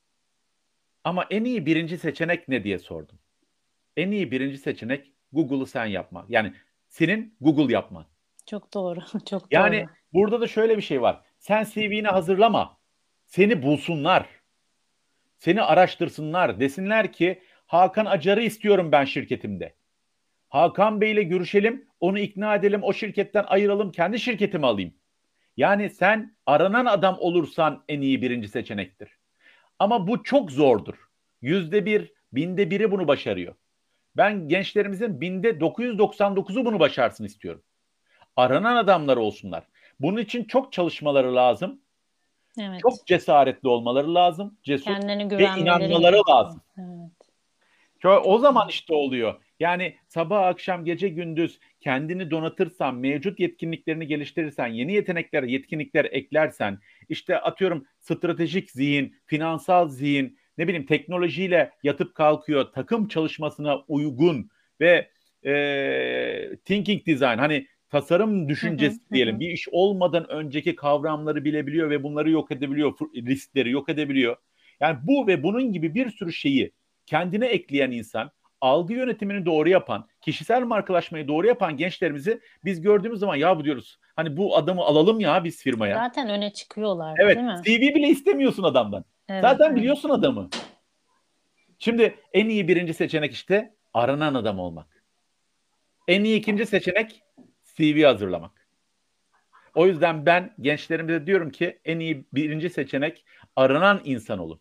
Ama 1.04 1.26
en 1.30 1.44
iyi 1.44 1.66
birinci 1.66 1.98
seçenek 1.98 2.48
ne 2.48 2.64
diye 2.64 2.78
sordum. 2.78 3.18
En 3.96 4.10
iyi 4.10 4.30
birinci 4.30 4.58
seçenek 4.58 5.12
Google'ı 5.32 5.66
sen 5.66 5.86
yapma. 5.86 6.26
Yani 6.28 6.52
senin 6.88 7.34
Google 7.40 7.72
yapman. 7.72 8.06
Çok 8.46 8.74
doğru. 8.74 9.00
Çok 9.30 9.52
yani 9.52 9.80
doğru. 9.80 9.90
burada 10.12 10.40
da 10.40 10.46
şöyle 10.46 10.76
bir 10.76 10.82
şey 10.82 11.02
var. 11.02 11.20
Sen 11.38 11.64
CV'ni 11.64 12.08
hazırlama. 12.08 12.78
Seni 13.26 13.62
bulsunlar. 13.62 14.26
Seni 15.38 15.62
araştırsınlar. 15.62 16.60
Desinler 16.60 17.12
ki 17.12 17.42
Hakan 17.68 18.06
Acar'ı 18.06 18.42
istiyorum 18.42 18.92
ben 18.92 19.04
şirketimde. 19.04 19.74
Hakan 20.48 21.00
Bey 21.00 21.12
ile 21.12 21.22
görüşelim, 21.22 21.88
onu 22.00 22.18
ikna 22.18 22.54
edelim, 22.54 22.82
o 22.82 22.92
şirketten 22.92 23.44
ayıralım, 23.48 23.92
kendi 23.92 24.18
şirketimi 24.18 24.66
alayım. 24.66 24.94
Yani 25.56 25.90
sen 25.90 26.36
aranan 26.46 26.86
adam 26.86 27.16
olursan 27.20 27.84
en 27.88 28.00
iyi 28.00 28.22
birinci 28.22 28.48
seçenektir. 28.48 29.18
Ama 29.78 30.06
bu 30.06 30.22
çok 30.22 30.50
zordur. 30.50 30.94
Yüzde 31.42 31.86
bir, 31.86 32.12
binde 32.32 32.70
biri 32.70 32.90
bunu 32.90 33.08
başarıyor. 33.08 33.54
Ben 34.16 34.48
gençlerimizin 34.48 35.20
binde 35.20 35.50
999'u 35.50 36.64
bunu 36.64 36.80
başarsın 36.80 37.24
istiyorum. 37.24 37.62
Aranan 38.36 38.76
adamlar 38.76 39.16
olsunlar. 39.16 39.64
Bunun 40.00 40.20
için 40.20 40.44
çok 40.44 40.72
çalışmaları 40.72 41.34
lazım. 41.34 41.80
Evet. 42.60 42.80
Çok 42.80 43.06
cesaretli 43.06 43.68
olmaları 43.68 44.14
lazım. 44.14 44.58
Cesur 44.62 44.90
ve 45.38 45.44
inanmaları 45.60 46.20
lazım. 46.28 46.60
Evet. 46.78 47.17
O 48.04 48.38
zaman 48.38 48.68
işte 48.68 48.94
oluyor. 48.94 49.34
Yani 49.60 49.96
sabah 50.08 50.46
akşam 50.46 50.84
gece 50.84 51.08
gündüz 51.08 51.58
kendini 51.80 52.30
donatırsan, 52.30 52.94
mevcut 52.94 53.40
yetkinliklerini 53.40 54.06
geliştirirsen, 54.06 54.66
yeni 54.66 54.92
yetenekler, 54.92 55.42
yetkinlikler 55.42 56.04
eklersen, 56.04 56.78
işte 57.08 57.38
atıyorum 57.38 57.86
stratejik 58.00 58.70
zihin, 58.70 59.16
finansal 59.26 59.88
zihin, 59.88 60.38
ne 60.58 60.68
bileyim 60.68 60.86
teknolojiyle 60.86 61.70
yatıp 61.82 62.14
kalkıyor, 62.14 62.72
takım 62.72 63.08
çalışmasına 63.08 63.78
uygun 63.88 64.50
ve 64.80 65.10
e, 65.46 66.56
thinking 66.64 67.06
design 67.06 67.38
hani 67.38 67.66
tasarım 67.90 68.48
düşüncesi 68.48 68.98
diyelim 69.12 69.40
bir 69.40 69.50
iş 69.50 69.68
olmadan 69.68 70.30
önceki 70.30 70.76
kavramları 70.76 71.44
bilebiliyor 71.44 71.90
ve 71.90 72.02
bunları 72.02 72.30
yok 72.30 72.50
edebiliyor, 72.50 72.98
riskleri 73.14 73.70
yok 73.70 73.88
edebiliyor. 73.88 74.36
Yani 74.80 74.98
bu 75.02 75.26
ve 75.26 75.42
bunun 75.42 75.72
gibi 75.72 75.94
bir 75.94 76.10
sürü 76.10 76.32
şeyi 76.32 76.72
kendine 77.08 77.46
ekleyen 77.46 77.90
insan, 77.90 78.30
algı 78.60 78.92
yönetimini 78.94 79.46
doğru 79.46 79.68
yapan, 79.68 80.08
kişisel 80.20 80.62
markalaşmayı 80.62 81.28
doğru 81.28 81.46
yapan 81.46 81.76
gençlerimizi 81.76 82.40
biz 82.64 82.80
gördüğümüz 82.80 83.20
zaman 83.20 83.36
ya 83.36 83.58
bu 83.58 83.64
diyoruz. 83.64 83.98
Hani 84.16 84.36
bu 84.36 84.56
adamı 84.56 84.82
alalım 84.82 85.20
ya 85.20 85.44
biz 85.44 85.62
firmaya. 85.62 85.94
Zaten 85.94 86.28
öne 86.28 86.52
çıkıyorlar 86.52 87.16
evet, 87.20 87.36
değil 87.36 87.46
mi? 87.46 87.60
CV 87.64 87.94
bile 87.94 88.08
istemiyorsun 88.08 88.62
adamdan. 88.62 89.04
Evet, 89.28 89.42
Zaten 89.42 89.66
evet. 89.66 89.76
biliyorsun 89.76 90.10
adamı. 90.10 90.48
Şimdi 91.78 92.14
en 92.32 92.48
iyi 92.48 92.68
birinci 92.68 92.94
seçenek 92.94 93.32
işte 93.32 93.74
aranan 93.94 94.34
adam 94.34 94.58
olmak. 94.58 95.02
En 96.08 96.24
iyi 96.24 96.38
ikinci 96.38 96.66
seçenek 96.66 97.22
CV 97.64 98.04
hazırlamak. 98.04 98.68
O 99.74 99.86
yüzden 99.86 100.26
ben 100.26 100.54
gençlerimize 100.60 101.26
diyorum 101.26 101.50
ki 101.50 101.78
en 101.84 101.98
iyi 101.98 102.24
birinci 102.32 102.70
seçenek 102.70 103.24
aranan 103.56 104.00
insan 104.04 104.38
olun. 104.38 104.60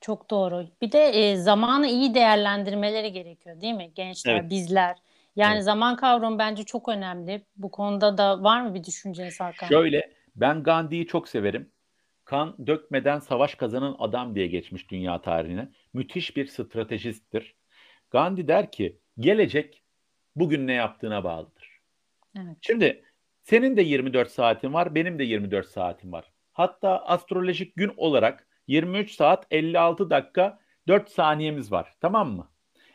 Çok 0.00 0.30
doğru. 0.30 0.66
Bir 0.82 0.92
de 0.92 1.04
e, 1.04 1.36
zamanı 1.36 1.86
iyi 1.86 2.14
değerlendirmeleri 2.14 3.12
gerekiyor 3.12 3.60
değil 3.60 3.74
mi 3.74 3.90
gençler, 3.94 4.34
Evet. 4.34 4.50
bizler? 4.50 4.96
Yani 5.36 5.54
Evet. 5.54 5.64
zaman 5.64 5.96
kavramı 5.96 6.38
bence 6.38 6.64
çok 6.64 6.88
önemli. 6.88 7.42
Bu 7.56 7.70
konuda 7.70 8.18
da 8.18 8.42
var 8.42 8.62
mı 8.62 8.74
bir 8.74 8.84
düşünceniz 8.84 9.40
Hakan? 9.40 9.68
Şöyle 9.68 10.12
ben 10.36 10.62
Gandhi'yi 10.62 11.06
çok 11.06 11.28
severim. 11.28 11.70
Kan 12.24 12.66
dökmeden 12.66 13.18
savaş 13.18 13.54
kazanan 13.54 13.96
adam 13.98 14.34
diye 14.34 14.46
geçmiş 14.46 14.90
dünya 14.90 15.22
tarihine. 15.22 15.68
Müthiş 15.92 16.36
bir 16.36 16.46
stratejisttir. 16.46 17.54
Gandhi 18.10 18.48
der 18.48 18.70
ki 18.72 18.98
gelecek 19.18 19.82
bugün 20.36 20.66
ne 20.66 20.72
yaptığına 20.72 21.24
bağlıdır. 21.24 21.80
Evet. 22.36 22.56
Şimdi 22.60 23.04
senin 23.42 23.76
de 23.76 23.82
24 23.82 24.30
saatin 24.30 24.72
var, 24.72 24.94
benim 24.94 25.18
de 25.18 25.24
24 25.24 25.66
saatim 25.66 26.12
var. 26.12 26.24
Hatta 26.52 26.98
astrolojik 26.98 27.76
gün 27.76 27.92
olarak 27.96 28.47
23 28.68 29.10
saat 29.10 29.46
56 29.50 30.10
dakika 30.10 30.58
4 30.88 31.10
saniyemiz 31.10 31.72
var. 31.72 31.94
Tamam 32.00 32.30
mı? 32.30 32.48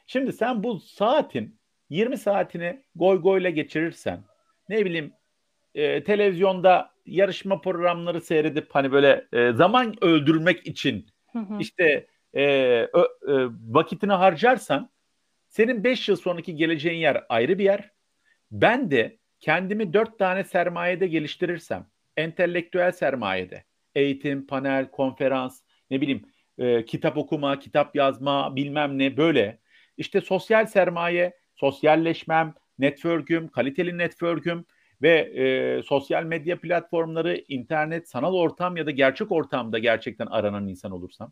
Şimdi 0.08 0.34
sen 0.34 0.64
bu 0.64 0.80
saatin 0.80 1.60
20 1.90 2.18
saatini 2.18 2.84
goy 2.96 3.22
goyla 3.22 3.50
geçirirsen 3.50 4.24
ne 4.70 4.86
bileyim 4.86 5.14
e, 5.76 6.04
televizyonda 6.04 6.94
yarışma 7.06 7.62
programları 7.62 8.22
seyredip 8.22 8.76
hani 8.76 8.92
böyle 8.92 9.28
e, 9.34 9.52
zaman 9.54 9.96
öldürmek 10.02 10.68
için 10.68 11.08
hı 11.32 11.40
hı. 11.40 11.58
işte 11.60 12.08
e, 12.34 12.44
ö, 12.94 13.02
e, 13.02 13.34
vakitini 13.68 14.14
harcarsan 14.14 14.90
senin 15.48 15.84
5 15.84 16.10
yıl 16.10 16.16
sonraki 16.16 16.56
geleceğin 16.56 17.00
yer 17.00 17.24
ayrı 17.30 17.60
bir 17.60 17.64
yer. 17.64 17.92
Ben 18.52 18.92
de 18.92 19.18
kendimi 19.40 19.94
4 19.94 20.20
tane 20.20 20.44
sermayede 20.44 21.08
geliştirirsem, 21.08 21.86
entelektüel 22.18 22.92
sermayede, 22.92 23.64
eğitim, 23.96 24.48
panel, 24.48 24.92
konferans, 24.92 25.62
ne 25.92 26.02
bileyim 26.02 26.26
e, 26.58 26.86
kitap 26.86 27.18
okuma, 27.18 27.60
kitap 27.60 27.96
yazma, 27.96 28.56
bilmem 28.56 28.98
ne 28.98 29.18
böyle. 29.18 29.60
İşte 29.98 30.22
sosyal 30.22 30.66
sermaye, 30.66 31.38
sosyalleşmem, 31.56 32.54
network'üm, 32.80 33.48
kaliteli 33.48 33.98
network'üm 33.98 34.66
ve 35.02 35.12
e, 35.20 35.84
sosyal 35.84 36.24
medya 36.24 36.62
platformları, 36.62 37.44
internet, 37.48 38.10
sanal 38.10 38.34
ortam 38.34 38.78
ya 38.78 38.86
da 38.86 38.92
gerçek 38.92 39.32
ortamda 39.32 39.80
gerçekten 39.80 40.26
aranan 40.26 40.68
insan 40.68 40.92
olursam. 40.92 41.32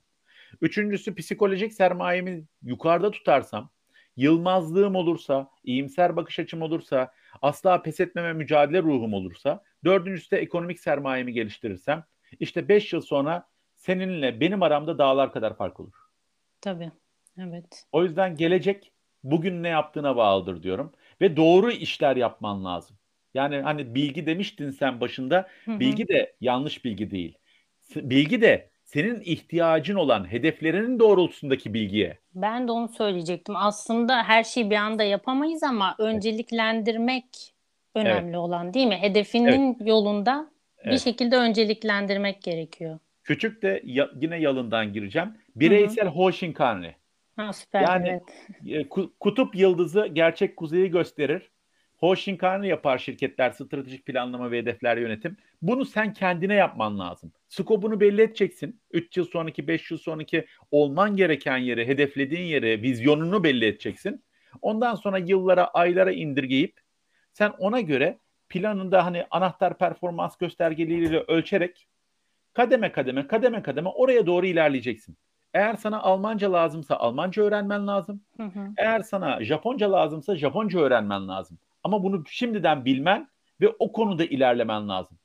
Üçüncüsü 0.62 1.16
psikolojik 1.16 1.74
sermayemi 1.74 2.44
yukarıda 2.64 3.12
tutarsam, 3.12 3.70
yılmazlığım 4.16 4.96
olursa, 4.96 5.50
iyimser 5.64 6.16
bakış 6.16 6.40
açım 6.40 6.62
olursa, 6.62 7.14
asla 7.42 7.82
pes 7.82 8.00
etmeme 8.00 8.34
mücadele 8.34 8.82
ruhum 8.82 9.14
olursa, 9.14 9.64
dördüncüsü 9.86 10.32
de 10.32 10.38
ekonomik 10.38 10.80
sermayemi 10.80 11.34
geliştirirsem, 11.34 12.04
işte 12.40 12.68
beş 12.68 12.94
yıl 12.94 13.02
sonra 13.02 13.48
seninle 13.76 14.40
benim 14.40 14.64
aramda 14.64 14.98
dağlar 14.98 15.34
kadar 15.34 15.58
fark 15.58 15.80
olur. 15.80 15.94
Tabii, 16.62 16.92
evet. 17.38 17.86
O 17.92 18.04
yüzden 18.04 18.36
gelecek 18.36 18.92
bugün 19.24 19.64
ne 19.64 19.70
yaptığına 19.70 20.16
bağlıdır 20.16 20.64
diyorum. 20.64 20.92
Ve 21.22 21.38
doğru 21.38 21.72
işler 21.72 22.16
yapman 22.16 22.66
lazım. 22.66 22.98
Yani 23.34 23.58
hani 23.62 23.96
bilgi 23.96 24.26
demiştin 24.26 24.72
sen 24.72 25.02
başında, 25.02 25.48
hı 25.66 25.72
hı. 25.72 25.80
bilgi 25.80 26.08
de 26.08 26.34
yanlış 26.42 26.86
bilgi 26.86 27.12
değil. 27.12 27.38
Bilgi 27.96 28.42
de 28.42 28.70
senin 28.86 29.22
ihtiyacın 29.22 29.96
olan 29.96 30.32
hedeflerinin 30.32 31.00
doğrultusundaki 31.00 31.74
bilgiye. 31.74 32.18
Ben 32.36 32.68
de 32.68 32.72
onu 32.72 32.88
söyleyecektim. 32.88 33.56
Aslında 33.56 34.24
her 34.24 34.44
şeyi 34.44 34.70
bir 34.70 34.76
anda 34.76 35.04
yapamayız 35.04 35.64
ama 35.64 35.96
önceliklendirmek 36.00 37.54
önemli 37.96 38.28
evet. 38.28 38.38
olan 38.38 38.74
değil 38.74 38.88
mi? 38.88 38.98
Hedefinin 38.98 39.76
evet. 39.80 39.88
yolunda 39.88 40.52
bir 40.86 40.98
şekilde 40.98 41.38
önceliklendirmek 41.38 42.42
gerekiyor. 42.42 43.00
Küçük 43.24 43.62
de 43.62 43.82
ya, 43.86 44.10
yine 44.22 44.40
yalından 44.40 44.94
gireceğim. 44.94 45.30
Bireysel 45.56 46.08
Hoshinkanri. 46.08 46.96
Ha 47.36 47.54
süper. 47.54 47.82
Yani 47.82 48.22
evet. 48.66 48.86
E, 48.86 48.90
kutup 49.20 49.56
yıldızı 49.56 50.08
gerçek 50.14 50.58
kuzeyi 50.58 50.90
gösterir. 50.90 51.52
Hoshinkanri 51.98 52.68
yapar 52.68 52.98
şirketler, 52.98 53.52
stratejik 53.52 54.06
planlama 54.06 54.52
ve 54.52 54.58
hedefler 54.58 54.98
yönetim. 54.98 55.38
Bunu 55.62 55.86
sen 55.86 56.14
kendine 56.14 56.54
yapman 56.54 57.00
lazım. 57.00 57.32
Skopunu 57.50 58.00
belli 58.00 58.22
edeceksin. 58.22 58.82
3 58.92 59.18
yıl 59.18 59.26
sonraki, 59.26 59.68
5 59.68 59.92
yıl 59.92 59.98
sonraki 59.98 60.46
olman 60.72 61.16
gereken 61.16 61.58
yeri, 61.58 61.88
hedeflediğin 61.88 62.46
yeri, 62.46 62.82
vizyonunu 62.82 63.44
belli 63.44 63.66
edeceksin. 63.66 64.24
Ondan 64.62 64.96
sonra 64.96 65.18
yıllara, 65.18 65.68
aylara 65.68 66.12
indirgeyip 66.12 66.80
sen 67.34 67.50
ona 67.58 67.82
göre 67.82 68.18
planında 68.52 69.06
hani 69.06 69.26
anahtar 69.32 69.78
performans 69.78 70.38
göstergeleriyle 70.38 71.20
ölçerek 71.20 71.88
kademe 72.54 72.92
kademe 72.92 73.28
kademe 73.28 73.64
kademe 73.64 73.90
oraya 73.90 74.26
doğru 74.26 74.46
ilerleyeceksin. 74.46 75.18
Eğer 75.54 75.76
sana 75.76 76.02
Almanca 76.02 76.54
lazımsa 76.54 76.96
Almanca 76.96 77.44
öğrenmen 77.44 77.88
lazım. 77.88 78.22
Hı 78.38 78.44
hı. 78.44 78.68
Eğer 78.78 79.02
sana 79.02 79.44
Japonca 79.44 79.92
lazımsa 79.92 80.36
Japonca 80.36 80.80
öğrenmen 80.80 81.28
lazım. 81.28 81.58
Ama 81.84 82.04
bunu 82.04 82.24
şimdiden 82.28 82.86
bilmen 82.86 83.30
ve 83.62 83.68
o 83.80 83.92
konuda 83.92 84.26
ilerlemen 84.26 84.90
lazım. 84.90 85.18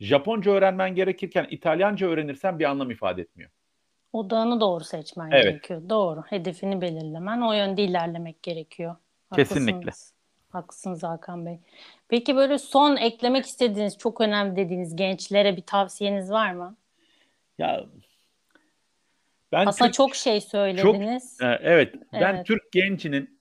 Japonca 0.00 0.52
öğrenmen 0.52 0.94
gerekirken 0.94 1.46
İtalyanca 1.50 2.06
öğrenirsen 2.06 2.58
bir 2.58 2.64
anlam 2.64 2.90
ifade 2.90 3.22
etmiyor. 3.22 3.50
Odağını 4.12 4.60
doğru 4.60 4.84
seçmen 4.84 5.30
evet. 5.30 5.44
gerekiyor. 5.44 5.82
Doğru. 5.88 6.22
Hedefini 6.22 6.80
belirlemen, 6.80 7.40
o 7.40 7.52
yönde 7.52 7.82
ilerlemek 7.82 8.42
gerekiyor. 8.42 8.96
Haklısınız. 9.30 9.66
Kesinlikle. 9.66 9.90
Haklısınız 10.50 11.02
Hakan 11.02 11.46
Bey. 11.46 11.58
Peki 12.08 12.36
böyle 12.36 12.58
son 12.58 12.96
eklemek 12.96 13.46
istediğiniz, 13.46 13.98
çok 13.98 14.20
önemli 14.20 14.56
dediğiniz 14.56 14.96
gençlere 14.96 15.56
bir 15.56 15.62
tavsiyeniz 15.62 16.30
var 16.30 16.52
mı? 16.52 16.76
Ya 17.58 17.84
ben 19.52 19.66
Aslında 19.66 19.88
Türk, 19.88 19.94
çok 19.94 20.14
şey 20.14 20.40
söylediniz. 20.40 21.36
Çok, 21.40 21.48
e, 21.48 21.58
evet, 21.62 21.94
ben 22.12 22.34
evet. 22.34 22.46
Türk 22.46 22.72
gencinin 22.72 23.40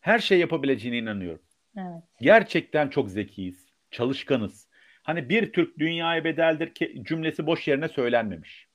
her 0.00 0.18
şey 0.18 0.38
yapabileceğine 0.38 0.98
inanıyorum. 0.98 1.42
Evet. 1.76 2.02
Gerçekten 2.20 2.88
çok 2.88 3.10
zekiyiz, 3.10 3.66
çalışkanız. 3.90 4.68
Hani 5.02 5.28
bir 5.28 5.52
Türk 5.52 5.78
dünyaya 5.78 6.24
bedeldir 6.24 6.74
ki 6.74 7.02
cümlesi 7.02 7.46
boş 7.46 7.68
yerine 7.68 7.88
söylenmemiş. 7.88 8.68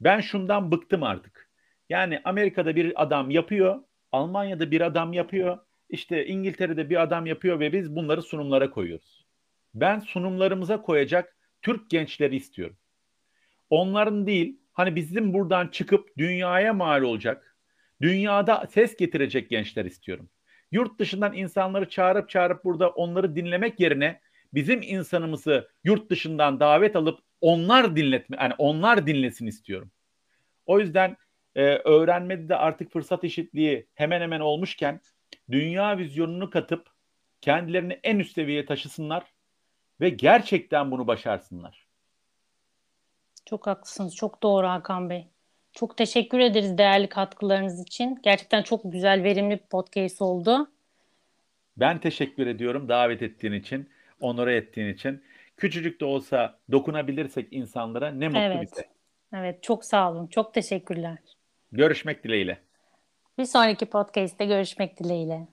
Ben 0.00 0.20
şundan 0.20 0.72
bıktım 0.72 1.02
artık. 1.02 1.50
Yani 1.88 2.20
Amerika'da 2.24 2.76
bir 2.76 3.02
adam 3.02 3.30
yapıyor, 3.30 3.82
Almanya'da 4.12 4.70
bir 4.70 4.80
adam 4.80 5.12
yapıyor, 5.12 5.58
işte 5.88 6.26
İngiltere'de 6.26 6.90
bir 6.90 7.02
adam 7.02 7.26
yapıyor 7.26 7.60
ve 7.60 7.72
biz 7.72 7.96
bunları 7.96 8.22
sunumlara 8.22 8.70
koyuyoruz. 8.70 9.26
Ben 9.74 10.00
sunumlarımıza 10.00 10.82
koyacak 10.82 11.36
Türk 11.62 11.90
gençleri 11.90 12.36
istiyorum. 12.36 12.76
Onların 13.70 14.26
değil, 14.26 14.60
hani 14.72 14.96
bizim 14.96 15.34
buradan 15.34 15.68
çıkıp 15.68 16.18
dünyaya 16.18 16.72
mal 16.72 17.02
olacak, 17.02 17.56
dünyada 18.02 18.66
ses 18.70 18.96
getirecek 18.96 19.50
gençler 19.50 19.84
istiyorum. 19.84 20.28
Yurt 20.72 20.98
dışından 20.98 21.32
insanları 21.32 21.88
çağırıp 21.88 22.30
çağırıp 22.30 22.64
burada 22.64 22.88
onları 22.88 23.36
dinlemek 23.36 23.80
yerine 23.80 24.20
bizim 24.54 24.82
insanımızı 24.82 25.68
yurt 25.84 26.10
dışından 26.10 26.60
davet 26.60 26.96
alıp 26.96 27.18
onlar 27.40 27.96
dinletme 27.96 28.36
yani 28.40 28.54
onlar 28.58 29.06
dinlesin 29.06 29.46
istiyorum. 29.46 29.90
O 30.66 30.80
yüzden 30.80 31.16
e, 31.54 31.62
öğrenmede 31.64 32.48
de 32.48 32.56
artık 32.56 32.92
fırsat 32.92 33.24
eşitliği 33.24 33.86
hemen 33.94 34.20
hemen 34.20 34.40
olmuşken 34.40 35.00
dünya 35.50 35.98
vizyonunu 35.98 36.50
katıp 36.50 36.86
kendilerini 37.40 38.00
en 38.02 38.18
üst 38.18 38.34
seviyeye 38.34 38.66
taşısınlar 38.66 39.24
ve 40.00 40.08
gerçekten 40.08 40.90
bunu 40.90 41.06
başarsınlar. 41.06 41.86
Çok 43.46 43.66
haklısınız. 43.66 44.16
Çok 44.16 44.42
doğru 44.42 44.66
Hakan 44.66 45.10
Bey. 45.10 45.28
Çok 45.72 45.96
teşekkür 45.96 46.38
ederiz 46.38 46.78
değerli 46.78 47.08
katkılarınız 47.08 47.82
için. 47.82 48.18
Gerçekten 48.22 48.62
çok 48.62 48.80
güzel, 48.84 49.22
verimli 49.22 49.54
bir 49.54 49.66
podcast 49.70 50.22
oldu. 50.22 50.70
Ben 51.76 51.98
teşekkür 51.98 52.46
ediyorum 52.46 52.88
davet 52.88 53.22
ettiğin 53.22 53.52
için, 53.52 53.90
onore 54.20 54.56
ettiğin 54.56 54.94
için. 54.94 55.22
Küçücük 55.56 56.00
de 56.00 56.04
olsa 56.04 56.58
dokunabilirsek 56.72 57.48
insanlara 57.50 58.10
ne 58.10 58.28
mutlu 58.28 58.40
evet. 58.40 58.62
bize. 58.72 58.88
Evet, 59.34 59.62
çok 59.62 59.84
sağ 59.84 60.12
olun. 60.12 60.26
Çok 60.26 60.54
teşekkürler. 60.54 61.18
Görüşmek 61.72 62.24
dileğiyle. 62.24 62.58
Bir 63.38 63.44
sonraki 63.44 63.86
podcast'te 63.86 64.46
görüşmek 64.46 64.98
dileğiyle. 64.98 65.48